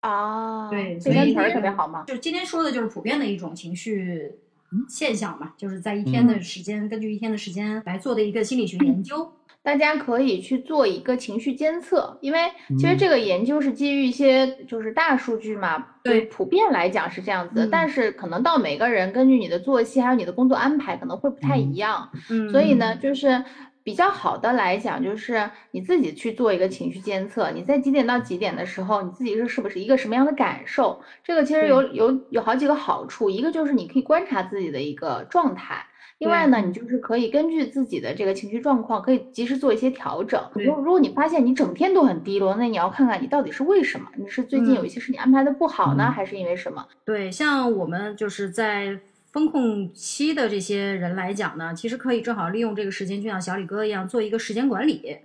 [0.00, 2.02] 啊，对，所以特别好嘛。
[2.04, 4.40] 就今天说的就是普遍的一种情绪。
[4.88, 9.32] 现象嘛，就是在一天的时间，根据一天的时间来做的一个心理学研究。
[9.60, 15.84] 大家可以去做一个情绪监测，因为其实这个研究是基于一些就是大数据嘛。
[16.02, 22.08] 对，普遍来讲是这样子，但是可能到每个人根据你的作息还有你的工作安排可能会不太一样。
[22.30, 23.44] 嗯，所以呢，就是。
[23.88, 31.00] 比较好的来讲，就是你自己去做一个情绪监测，你在几点到几点的时候，你自己是是不是一个什么样的感受？
[31.24, 35.82] 这个其实有有有好几个好处，一个就是你可以观察自己的一个状态，
[36.18, 40.38] 另外呢，你就是可以根据自己的这个情绪状况，可以及时做一些调整。
[40.52, 44.06] 如如果你发现你整天都很低落，那你要看看你到底是为什么？
[44.16, 46.86] 你是最近有一些事情安排的不好呢，还是因为什么？
[47.06, 49.00] 对，像我们就是在。
[49.32, 55.18] 风控期的这些人来讲呢，其实可以正好利用这个时间，就像小李哥一样做一个时间管理，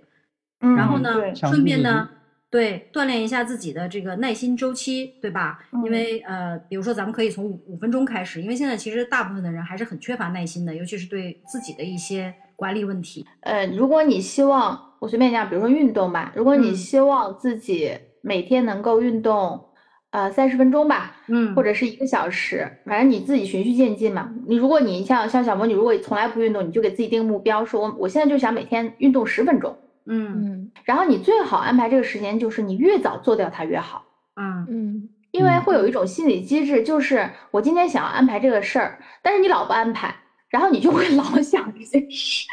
[0.60, 2.08] 然后呢，顺便呢，
[2.50, 5.58] 对锻炼一下自己的这个耐心周期，对吧？
[5.84, 13.26] 因为呃，比如说咱们可以从五五分钟开始，因为现在其实大部分的人还是很缺乏耐心的，尤其是对自己的一些管理问题。
[13.40, 19.68] 呃，如果你希望我随便讲，比如说运动吧，如果你希望自己每天能够运动。
[20.14, 24.32] 呃，三十分钟吧，嗯，或者是一个小时，反正你自己循序渐进嘛。
[24.46, 30.30] 你如果你像像小魔女，如果从来不运动，你就给自己定目标，说我我现在就想每天运动十分钟，嗯。
[30.44, 30.70] 嗯。
[30.84, 34.04] 然后你最好安排这个时间，就是你越早做掉它越好。
[34.36, 34.64] 嗯。
[34.70, 35.08] 嗯。
[35.32, 40.14] 因为会有一种心理机制，就是我今天想要安排这个事儿，但是你老不安排，
[40.48, 42.46] 然后你就会老想这些事，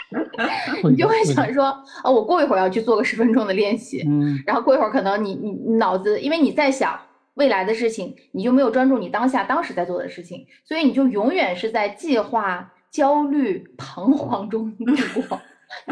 [0.89, 1.65] 你就会想说，
[2.04, 4.41] 哦，我过一会儿要去做个十分钟的练习，嗯。
[4.47, 7.00] 然后过一会儿可能你你你脑子，因为你在想
[7.36, 14.86] 未来的事情，你就没有专注你当下当时在做的事情，所以你就永远是在计划、焦虑、彷徨中度
[15.22, 15.41] 过。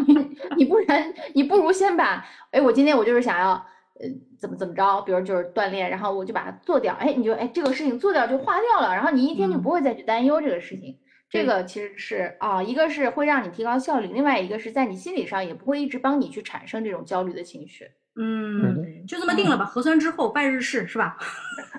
[0.05, 3.51] 你你不然你不如先把，哎，我今天我就是想要，
[3.99, 10.97] 呃，怎么怎么着，比如就是锻炼，然后我就把它做掉，哎，你就哎这个事情做掉就化掉了，然后你一天就嗯不会再去担忧这个事情。
[11.29, 17.89] 这个其实是啊，一个是会让你提高效率，另外一个是在你心理上也不会一直帮你去产生这种焦虑的情绪。
[18.19, 19.63] 嗯，就这么定了吧。
[19.65, 21.17] 核酸之后拜日式是吧？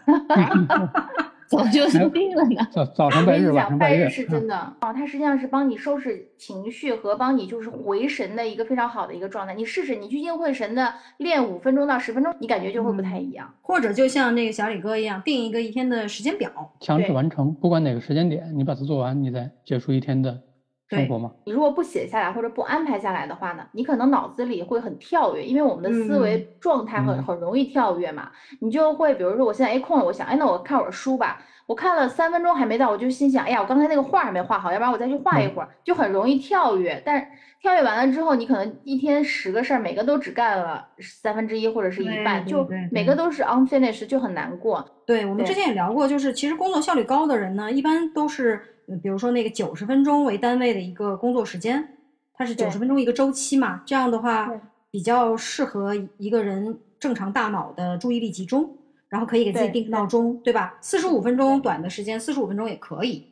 [1.46, 2.64] 早就哎定了呢。
[2.70, 9.52] 早早上拜日，我跟你讲，晚上拜日是真的哦，它实际上是帮你收拾情绪和帮你就是回神的一个非常好的一个状态。
[9.52, 13.52] 你试试，你聚精会神的练五分钟到十分钟，你感觉就会不太一样。
[13.62, 16.48] 或者就像那个小李哥一样，定一个一天的时间表。
[16.78, 20.40] 强制完成，不管哪个时间点，你把它做完，你再结束一天的
[20.90, 21.30] 生活嘛。
[21.44, 28.30] 你如果不写下来或者不安排下来的话呢，你可能脑子里会很跳跃，因为我们的思维状态很嗯很容易跳跃嘛。
[28.60, 31.40] 你就会比如说我现在哎空了，我想哎那我看会儿书吧。
[31.66, 37.00] 我看了三分钟还没到，我就心想，哎呀，我刚才那个画还没画好，要不然我再去画一会儿，就很容易跳跃。
[37.06, 37.24] 但是
[37.62, 44.84] 跳跃完了之后，你可能一天十个事儿，每个都只干了三分之一或者是一半，就每个都是 unfinished，就很难过。
[45.06, 51.96] 对，我们之前也聊过，就是其实工作效率高的人呢，一般都是，呃比如说那个九十分钟为单位的一个工作时间，
[52.34, 54.50] 它是九对十分钟一个周期嘛，这样的话
[54.90, 58.76] 比较适合一个人正常大脑的注意力集中，
[59.08, 60.76] 然后可以给自己对定闹钟，对吧？
[60.80, 63.26] 四十五分钟短的时间，四十五分钟也可以。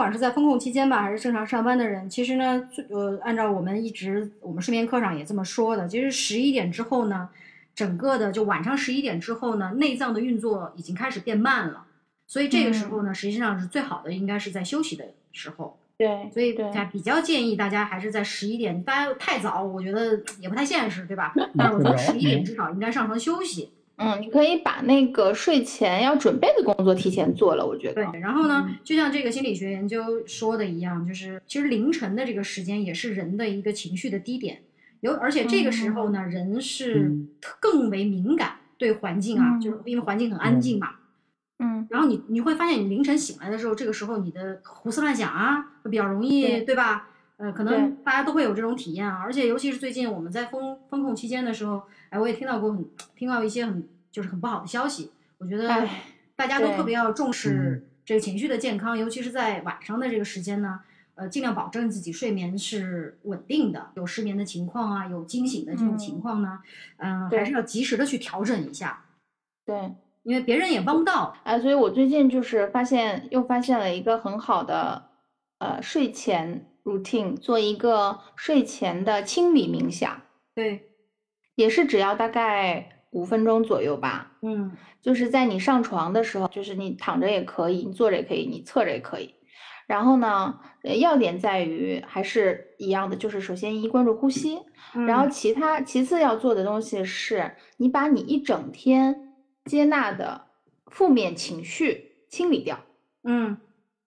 [0.00, 7.28] 管是在风控期间吧，还是正常上班的人，其实呢，呃，按照我们一直我们睡眠课上也这么说的，其实十一点之后呢，
[7.74, 11.84] 整个的就晚上十一点之后呢，内脏的运作已经开始变慢了，
[12.26, 15.78] 所以这个时候呢，实际上是最好的，应该是在休息的时候。
[15.98, 21.34] 对，所以对才比较建议大家还是在十一点，大家太早，我觉得也不太现实，对吧？
[21.58, 23.70] 但是我觉得十一点至少应该上床休息。
[24.02, 28.06] 嗯，你可以把那个睡前要准备的工作提前做了，我觉得。
[28.06, 34.62] 对，然后呢，就像这个心理学研究说的一样，就是其实凌晨的这个时间也是人的一个情绪的低点，
[35.00, 37.12] 有而且这个时候呢，人是
[37.60, 40.92] 更为敏感对环境啊，嗯就是因为环境很安静嘛。
[41.58, 47.08] 嗯然后你你会发现，你凌晨醒来的时候，这个时候你的胡思乱想啊，会比较容易，对对吧？
[47.36, 49.20] 呃，可能大家都会有这种体验啊。
[49.22, 52.84] 而且尤其是最近我们在风风控期间的时候，哎，我也听到过很
[53.16, 55.10] 听到一些很就是很不好的消息。
[55.38, 55.68] 我觉得
[56.36, 60.80] 大家都特别要重视嗯这个情绪的健康，尤其是在晚上的这个时间呢，
[61.14, 63.90] 呃，尽量保证自己睡眠是稳定的。
[63.94, 66.60] 有失眠的情况啊，有惊醒的这种情嗯况呢，
[66.98, 69.04] 嗯、对还是要及时的去调整一下，
[69.64, 69.94] 对。
[70.22, 71.34] 因为别人也帮不到。
[71.44, 75.02] 哎，所以我最近就是发现，又发现了一个很好的，
[75.56, 80.20] 呃，睡前 routine，做一个睡前的清理冥想，
[80.54, 80.89] 对，
[81.60, 84.32] 也是只要大概五分钟左右吧。
[84.42, 84.72] 嗯。
[85.02, 89.34] 就是在你上床的时候，就是你躺着也可以，你坐着也可以，你侧着也可以。
[89.86, 94.58] 然后呢，呃要点在于还是一样的，就是首先一关注呼吸，
[95.06, 95.30] 然后嗯。
[95.30, 100.46] 其他其次要做的东西是，你把你一整天接纳的
[100.86, 102.78] 负面情绪清理掉，
[103.24, 103.56] 嗯。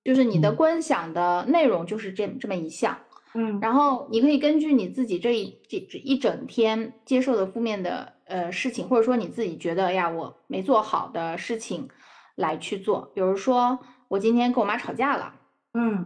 [0.04, 0.56] 就是你的嗯。
[0.56, 2.98] 观想的内容就是这这么一项，
[3.36, 11.88] 嗯，然后你可以根据你自己这一这这一整天接受的负面的呃事情，或者说你自己觉得哎呀我没做好的事情
[12.36, 15.34] 来去做，比如说我今天跟我妈吵架了。
[15.74, 16.06] 嗯。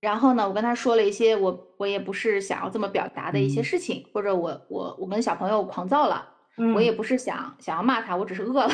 [0.00, 3.64] 然后呢，我跟她说了一些我我也不是想要这么表达的一些嗯。
[3.64, 8.70] 事情，或者我我我跟小朋友狂躁了，嗯，我也不是想想要骂他，我只是饿了，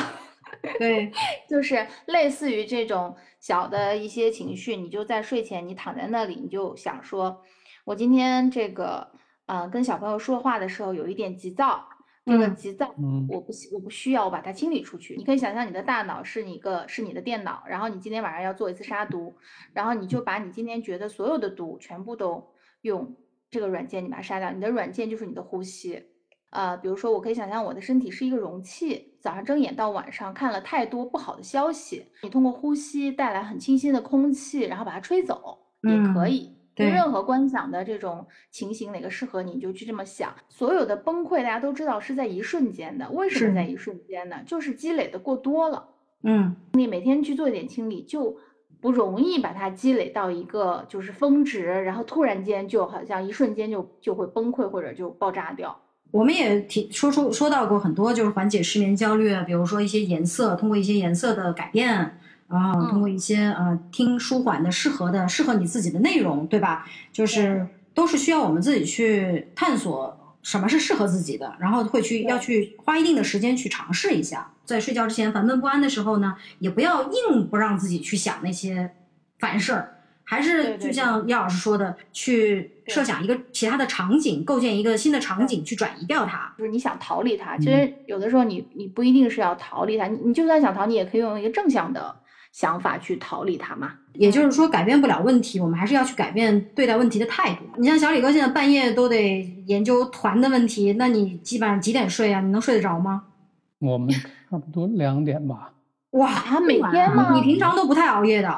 [0.77, 1.11] 对，
[1.49, 7.41] 就是类似于这种小的一些情绪，你就在睡前你躺在那里，你就想说，
[7.85, 9.07] 我今天这个
[9.45, 11.87] 呃跟小朋友说话的时候有一点急躁，
[12.25, 15.15] 这个嗯急躁嗯我不喜我不需要，我把它清理出去。
[15.15, 19.35] 你可以想象你的大脑是你一个是你的电脑，然后你今天晚上要做一次杀毒，
[19.71, 22.43] 然后你就把你今天觉得所有的毒全部都
[22.81, 23.15] 用
[23.51, 24.51] 这个软件你把它杀掉。
[24.51, 26.03] 你的软件就是你的呼吸，
[26.49, 36.54] 呃，比如说我可以想象我的身体是一个容器，早上睁眼到晚上看了太多不好的消息，你通过呼吸带来很清新的空气，然后把它吹走也可嗯以。
[36.83, 40.33] 任何观想的这种情形，哪个适合你，你就去这么想。
[40.49, 43.09] 所有的崩溃，大家都知道是在一瞬间的。
[43.11, 44.37] 为什么是在一瞬间呢？
[44.45, 45.87] 就是积累的过多了。
[46.23, 48.35] 嗯，你每天去做一点清理，就
[48.81, 55.79] 不容易把它积累到一个就是峰值，然后突然间就好像一瞬间就就会崩溃或者就爆炸掉。
[56.11, 66.85] 我们也提说出说到过很多，就是缓解失眠焦虑啊，比如说一些颜色，通过一些颜色的改变，然后通过一些呃听舒缓的、适合的、适合你自己的内容，对吧？
[67.11, 74.51] 就是都是需要我们自己去探索什么是适合自己的，然后会去要去花一定的时间去尝试一下。
[74.63, 78.91] 在睡觉之前烦闷不安的时候呢，也不要硬不让自己去想那些
[79.39, 79.91] 烦事儿。
[80.27, 86.51] 还是就像叶老师说的，去设想一个其他的场景，构建一个新的场景，去转移掉它。
[86.57, 92.15] 就是你想逃离它，其实有的时候你你不一定是要逃离它，你你就算想逃，你也可以用一个正向的
[92.55, 93.91] 想法去逃离它嘛。
[94.13, 97.65] 也就是说，改变不了问题，我们还是要去改变对待问题的态度。
[97.77, 102.39] 你像小李哥现在半夜都得研究团的问题，那你基本上几点睡啊？
[102.39, 103.25] 你能睡得着吗？
[103.81, 104.09] 我们
[104.49, 105.73] 差不多两点吧。
[106.11, 106.29] 哇，
[106.65, 107.33] 每天吗？
[107.35, 108.49] 你平常都不太熬夜的。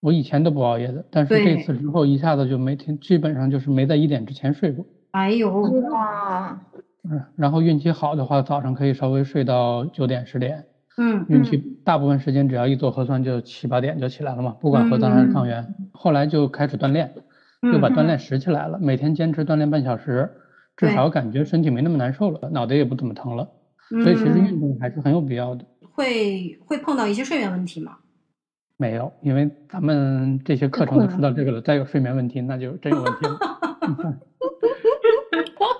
[0.00, 4.84] 我以前都不熬夜的，但是这次之后一下子就没听，基本上就是没在一点之前睡过。
[5.12, 5.50] 哎呦
[5.90, 6.60] 哇！
[7.10, 10.66] 嗯，然后运气好的话，早上可以稍微睡到九点十点。
[10.98, 15.74] 嗯，孕期大部分时间只要一做核酸就七八点就起来了嘛，不管核酸还是抗原。
[15.92, 17.12] 后来就开始锻炼，
[17.60, 20.30] 又把锻炼拾起来了，每天坚持锻炼半小时，
[20.76, 23.46] 至少感觉身体没那么难受了，脑袋也不怎么疼了。
[23.88, 25.64] 所以其实运动还是很有必要的。
[25.92, 27.96] 会会碰到一些睡眠问题吗？
[28.78, 33.38] 没有，因为咱们这些课程都说到这个了，再有睡眠问题，那就真有问题了。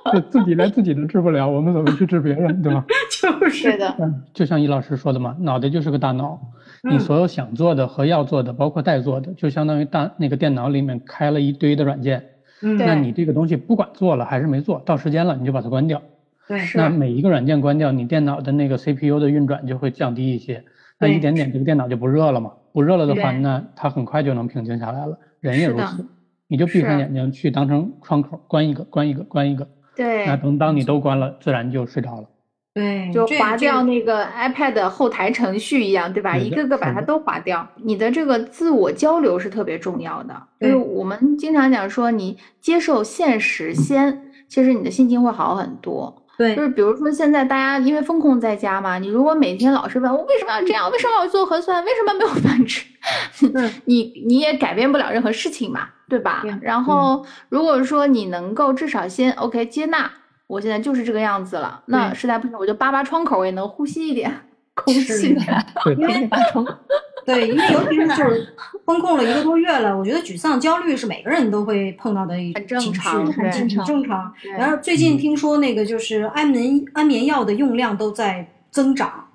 [0.13, 2.85] 就自己连自己都治不了，我们怎么去治别人，对吧？
[3.41, 6.39] 就是的，就像易老师说的嘛，脑袋就是个大脑，
[6.83, 12.25] 你所有想做的和要做的，包括待做的，就相当于大那个电脑里面开了一堆的软件。
[12.63, 16.01] 嗯，那你这个东西不管做了还是没做到时间了，你就把它关掉。
[16.49, 20.65] 对，那每一个软件关掉，你电脑的那个 CPU 的运转就会降低一些，
[20.99, 22.53] 那一点点这个电脑就不热了嘛。
[22.73, 25.19] 不热了的话，那它很快就能平静下来了。
[25.41, 26.07] 人也如此，
[26.47, 29.67] 你就闭上眼睛去当成窗口，关一个，关一个，关一个。
[29.97, 30.27] 对。
[30.27, 32.29] 那等当你都关了，自然就睡着了。
[32.77, 36.37] 对，就划掉那个 iPad 后台程序一样，对吧？
[36.37, 37.67] 一个个把它都划掉。
[37.77, 46.23] 你的这个自我交流是特别重要的，就是我们经常讲说，你接受现实先，其实你的心情会好很多。
[46.37, 52.85] 对，就是比如说现在大家因为风控在家嘛，你如果每天老是问我为什么要这样，为什么要做核酸，为什么没有饭吃，
[53.87, 56.43] 你你也改变不了任何事情嘛，对吧？
[56.61, 60.11] 然后如果说你能够至少先 OK 接纳，
[60.47, 64.33] 我现在就是这个样子了，那实在不行我就扒扒窗口，也能呼吸一点
[64.75, 65.37] 空气。
[65.99, 66.65] 因为扒窗，
[67.27, 73.85] 对，因为尤其是 就是封控了一个多月了，我觉得沮丧、焦虑是每个人都会碰到的一很正常，很正常。
[73.85, 74.33] 正常。
[74.57, 79.27] 然后最近听说那个就是安眠安眠药的用量都在增长，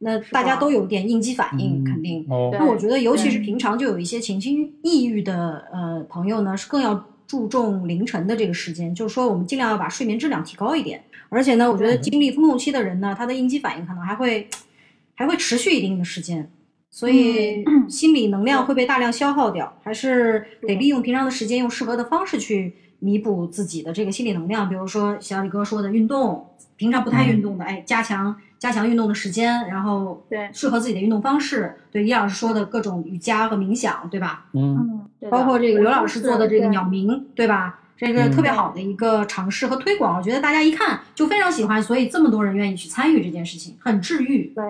[0.00, 2.26] 那大家都有点应激反应，肯定。
[2.52, 11.04] 那我觉得尤其是平常就有一些情绪抑郁的呃朋友呢，是更要注重凌晨的这个时间，就是说我们尽量要把睡眠质量提高一点。
[11.28, 14.48] 而且呢，我觉得经历风控期的人呢，他的应激反应可能还会
[15.14, 16.50] 还会持续一定的时间。
[16.90, 24.66] 所以 心理能量会被大量消耗掉，还是得利用平常的时间，用适合的方式去弥补自己的这个心理能量。
[24.66, 26.48] 比如说小李哥说的运动，
[26.78, 31.74] 平常不太运动的，哎，加强加强运动的时间，然后对适合自己的运动方式。
[31.90, 34.46] 对叶老师说的各种瑜伽和冥想，对吧？
[34.54, 37.80] 嗯，包括这个刘老师做的这个鸟鸣，对吧？
[37.96, 44.52] 这个特别好的一个尝试和推广，我觉得大家一看就非常喜欢，所以这么多人愿意去参与这件事情，很治愈。
[44.54, 44.64] 对。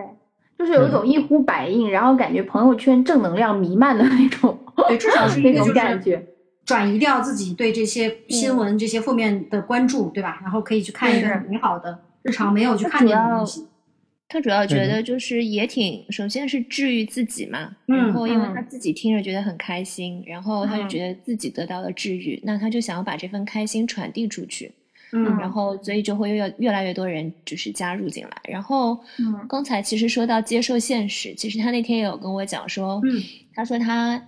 [0.58, 6.26] 就是有一种一呼百应，然后感觉朋友圈正能量弥漫的那种，对，至少是那种感觉。
[6.68, 10.38] 转移掉自己对这些新闻、这些负面的关注，对吧？
[10.42, 13.66] 然后可以去看一个美好的日常没有去看见的东西。
[14.28, 24.70] 他主要觉得就是也挺，首先是治愈自己嘛，然后因为他自己听着觉得很开心，然后他就觉得自己得到了治愈，那他就想要把这份开心传递出去。
[25.12, 28.30] 嗯，然后所以就会越越来越多人就是加入进来。
[28.46, 33.22] 然后，嗯，刚才其实说到接受现实，其实他那天也有跟我讲说，嗯，
[33.54, 34.22] 他说他，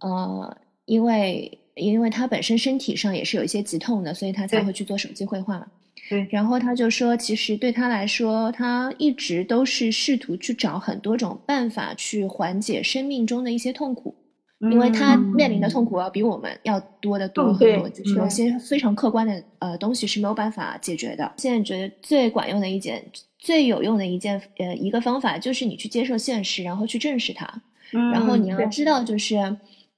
[0.00, 5.66] 呃，因为因为他本身身体上也是有一些疾痛的，所以他才会去做手机绘画嘛。
[6.08, 6.26] 对。
[6.30, 14.14] 然后他就说，其实对他来说，他一直都是试图去找很多种办法去缓解生命中的一些痛苦。
[14.70, 21.32] 因为他面临的痛苦要比我们要多得多很多，就是有些非常客观的呃东西是没有办法解决的。
[21.36, 23.04] 现在觉得最管用的一件、
[23.40, 27.52] 最有用的一件呃一个方法，就是你去接受现实，然后去正视它。
[27.90, 29.34] 然后你要知道，就是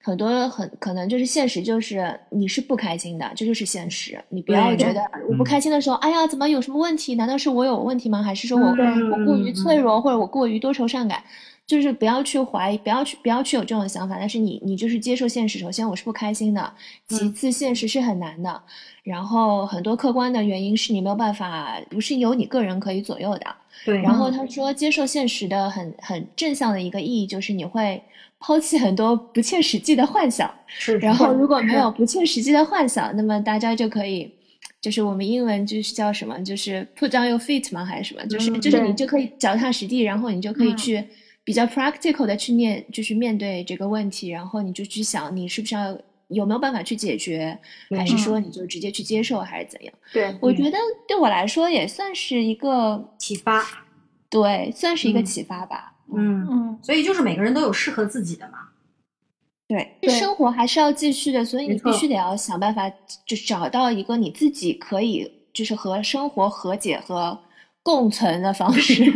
[0.05, 4.23] 很多很可能就是现实，就是你是不开心的，这就是现实。
[4.29, 5.01] 你不要觉得
[5.31, 7.15] 我不开心的时候，哎呀，怎么有什么问题？
[7.15, 8.23] 难道是我有问题吗？
[8.23, 11.25] 还是说我我过于脆弱，或者我过于多愁善感？
[11.67, 14.17] 就是不要去怀疑，不要去不要去有这种想法。
[14.19, 16.71] 但是你你就是接受现实，首先我是不开心的，
[17.09, 18.63] 其次现实是很难的，
[19.03, 23.47] 然后很多客观的原因是你没有办法，不是由你个人可以左右的。
[23.87, 24.03] 对。
[24.03, 28.03] 然后他说，接受现实的很很正向的一个意义就是你会
[28.45, 30.53] 抛弃很多不切实际的幻想。
[30.67, 30.99] 是。
[30.99, 34.31] 然后如果没有不切实际的幻想，那么大家就可以。
[34.83, 37.83] 就是我们英文就是叫什么，就是 put down your feet 吗？
[37.83, 38.27] 还是什么？
[38.27, 41.03] 就是就是你就可以脚踏实地，然后你就可以去
[41.43, 47.59] 比较 practical 的去面，就是面对这个问题，然后你就去想你是不是要有没有办法去解决，
[47.97, 49.95] 还是说你就直接去接受，还是怎样？
[50.13, 50.77] 对，我觉得
[51.09, 53.65] 对我来说也算是一个启发，
[54.29, 55.94] 对，算是一个启发吧。
[56.13, 58.59] 嗯嗯，所以就是每个人都有适合自己的嘛。
[59.67, 62.89] 对，生活还是要继续的，所以你必须得要想办法，
[63.27, 67.37] 就找到一个你自己可以就是和生活和解和
[67.83, 69.05] 共存的方式。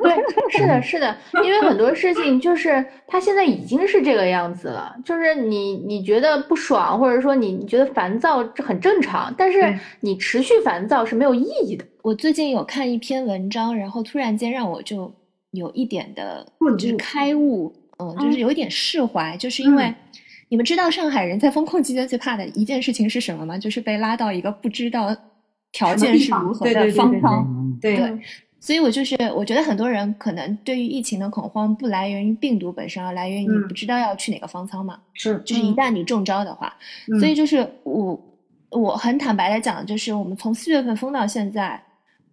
[0.00, 0.16] 对，
[0.50, 11.84] 是的，是的，因为很多事情就是它现在已经是这个样子了，就是你你觉得不爽，或者说你你觉得烦躁，这很正常，但是你持续烦躁是没有意义的。
[12.02, 15.12] 我最近有看一篇文章，然后突然间让我就
[15.52, 16.46] 有一点的，
[16.78, 17.72] 就是开悟。
[18.02, 19.94] 嗯，就是有一点释怀，就是因为
[20.48, 23.58] 你们知道上海人在风控期间最怕的一件事情是什么吗？
[23.58, 25.14] 就是被拉到一个不知道
[25.70, 27.78] 条件是如何的方舱。
[27.78, 28.00] 对，
[28.58, 34.98] 所以我就是我觉得很多人可能对于疫情的恐慌不来源于病毒本身，而来源于你不知道要去哪个方舱嘛。
[35.12, 36.74] 是，就是一旦你中招的话，
[37.18, 38.18] 所以就是我
[38.70, 41.78] 我很坦白的讲，就是我们从四月份封到现在。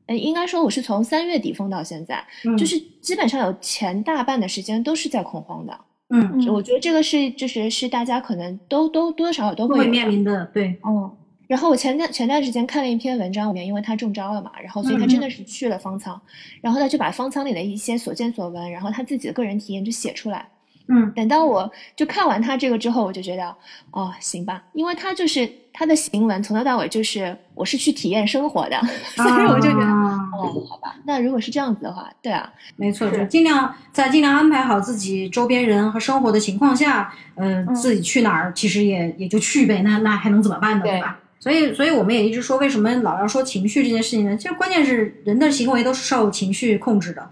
[0.07, 2.25] 嗯，应该说我是从三月底封到现在，
[2.57, 5.79] 就是基本上有前大半的时间都是在恐慌的。
[6.09, 10.45] 嗯，我觉得这个是就是是大家可能都都多多少少都会面临的。
[10.53, 11.11] 对，嗯。
[11.47, 16.19] 然后我前段前段时间看了一篇文章，里面因为他中招了嘛，然后所以他真的是去了方舱，
[16.59, 20.45] 然后他就把方舱里的一些所见所闻，然后他自己的个人体验就写出来。
[20.89, 23.55] 嗯，等到我就看完他这个之后，我就觉得，
[23.91, 28.79] 哦，行吧，因为他就是他的行文从头到尾就是我是去体验生活的，
[29.15, 41.19] 所以我就觉得，哦，好吧，那如果是这样子的话，对啊，没错，就尽量在尽量安排好自己周边人和生活的情况下，嗯，自己去哪儿其实也也就去呗，那那还能怎么办呢，对吧？
[41.39, 44.35] 所以，所以我们也一直说，为什么老要说情绪这件事情呢？
[44.35, 47.29] 其实关键是人的行为都是受情绪控制的，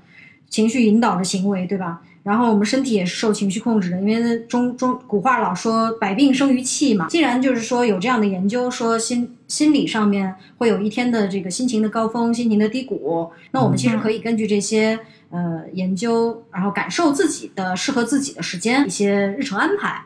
[0.48, 2.02] 情绪引导的行为，对吧？
[2.26, 7.06] 然后我们身体也是受情绪控制的，因为中中古话老说百病生于气嘛。
[7.08, 15.00] 既然就是说有这样的研究，说心心理上面会有一天的这个心情的高峰、心情的低谷，那我们其实可以根据这些
[15.30, 20.04] 呃研究，然后感受自己的适合自己的时间、一些日程安排。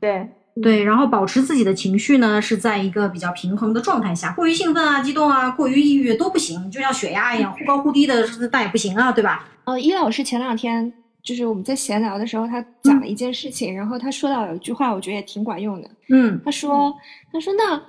[0.00, 0.28] 对
[0.60, 9.48] 对，然后保持自己的情绪呢是在一个比较平衡的状态下，过于兴奋啊、激动啊、过于抑郁都不行，就像血压一样忽高忽低的，那也不行啊，对吧？
[9.66, 10.92] 呃，伊老师前两天。
[11.24, 15.90] 就是我们在闲聊的时候，他讲了一件事情，然后他说到有一句话，我觉得也挺管用的。
[16.10, 16.94] 嗯，他说
[17.32, 17.82] ：“他说那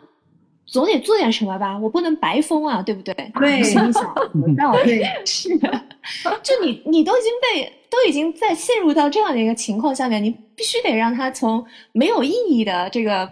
[0.65, 4.15] 总得做点什么吧，我不能白疯啊，对不对？”对， 想想，
[4.86, 5.69] 对，是的。
[6.41, 13.29] 就你，你都已经被都已经在陷入到这样的一个情况下面，你必须得让他从没有意义的这个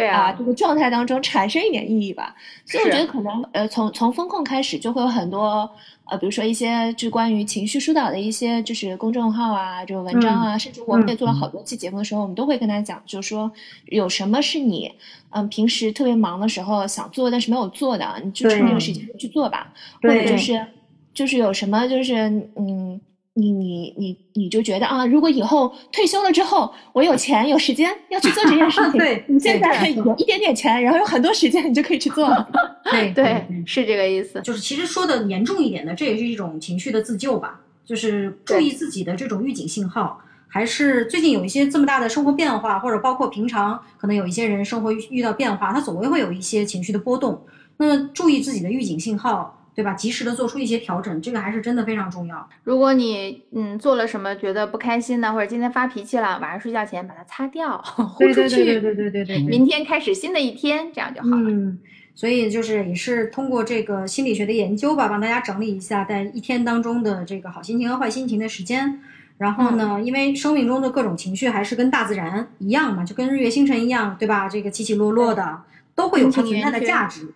[0.00, 2.34] 对啊这个状态当中产生一点意义吧。
[2.64, 5.70] 所以我觉得可能呃，从从风控开始就会有很多。
[6.10, 13.48] 呃，比如说一些就关于情绪疏导的一些就是公众号啊，这种文章啊，甚至我们也做了好多期节目的时候，我们都会跟他讲，就是说
[13.86, 14.90] 有什么是你
[15.28, 19.72] 嗯平时特别忙的时候想做但是没有做的，你就趁这个时间去做吧，
[20.02, 20.66] 或者就是
[21.14, 23.00] 就是有什么就是嗯。
[23.34, 32.48] 你你你你就觉得啊，如果以后退休了之后，我有钱有时间要去做这件事情， 对你现在有一点点钱，然后有很多时间，你就可以去做了。
[32.90, 34.40] 对对，是这个意思。
[34.42, 40.20] 就是其实说的严重一点的，这也是一种情绪的自救吧，就是注意自己的这种预警信号。
[40.48, 47.40] 还是最近有一些这么大的生活变化，或者包括平常可能有一些人生活遇到变化，他总归会有一些情绪的波动。
[47.76, 49.56] 那么注意自己的预警信号。
[49.74, 49.94] 对吧？
[49.94, 52.48] 及时的做出一些调整，这个还是真的非常重要。
[52.64, 58.64] 如果你嗯做了什么觉得不开心的，或者今天发脾气了，晚上睡觉前把它擦掉， 呼出去。
[58.64, 59.38] 对对对对对对。
[59.42, 61.50] 明天开始新的一天，这样就好了。
[61.50, 61.78] 嗯，
[62.14, 69.00] 所以就是也是通过这个心理学的研究吧，帮大家整理一下在一天当中的这个好心情和坏心情的时间。
[69.38, 74.46] 然后呢，因为生命中的各种情绪还是跟大自然一样嘛，就跟日月星辰一样，对吧？
[74.46, 75.62] 这个起起落落的
[75.94, 77.32] 都会有它存在的价值。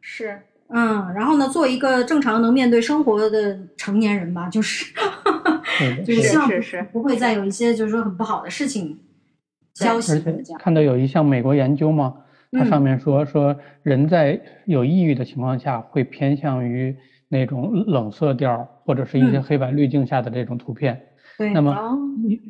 [0.00, 0.42] 是。
[0.74, 4.92] 嗯，然后呢，做一个正常能面对生活的成年人吧，就是，
[6.04, 6.48] 就是希望
[6.92, 8.98] 不会再有一些就是说很不好的事情
[9.74, 10.12] 消息。
[10.12, 12.14] 而且看到有一项美国研究嘛，
[12.52, 16.96] 它上面说说人在有抑郁的情况下会偏向于
[17.28, 21.00] 那种冷色调或者是一些黑白滤镜下的这种图片，
[21.38, 21.76] 对，那么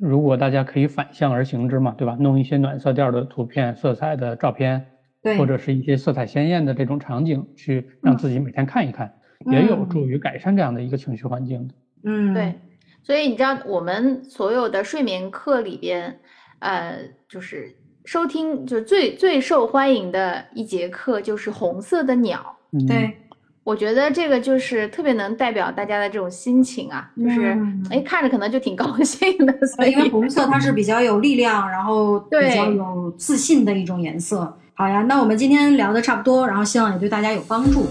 [0.00, 2.16] 如果大家可以反向而行之嘛，对吧？
[2.18, 4.84] 弄一些暖色调的图片、色彩的照片，
[5.22, 9.14] 对，或者是一些色彩鲜艳的这种场景，去让自己每天看一看，
[9.46, 11.74] 也有助于改善这样的一个情绪环境的。
[12.04, 12.54] 嗯，对。
[13.02, 16.18] 所以你知道，我们所有的睡眠课里边，
[16.58, 16.98] 呃，
[17.28, 22.56] 就是收听就最最受欢迎的一节课就是红色的鸟。
[22.88, 23.16] 对。
[23.64, 27.56] 我觉得这个就是特别能代表大家的这种心情啊，就是
[27.90, 29.66] 哎看着可能就挺高兴的。
[29.68, 34.58] 所以因为红色它是比较有力量，然后比较有自信的一种颜色。
[34.74, 37.86] 好呀，那我们今天聊的差不多，然后希望也对大家有帮助。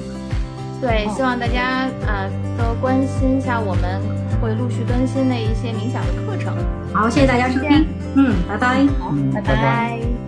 [0.81, 4.01] 对，希望大家呃多关心一下，我们
[4.41, 6.53] 会陆续更新的一些冥想的课程。
[6.91, 10.20] 好，谢谢大家收听，嗯，拜拜，好，拜拜。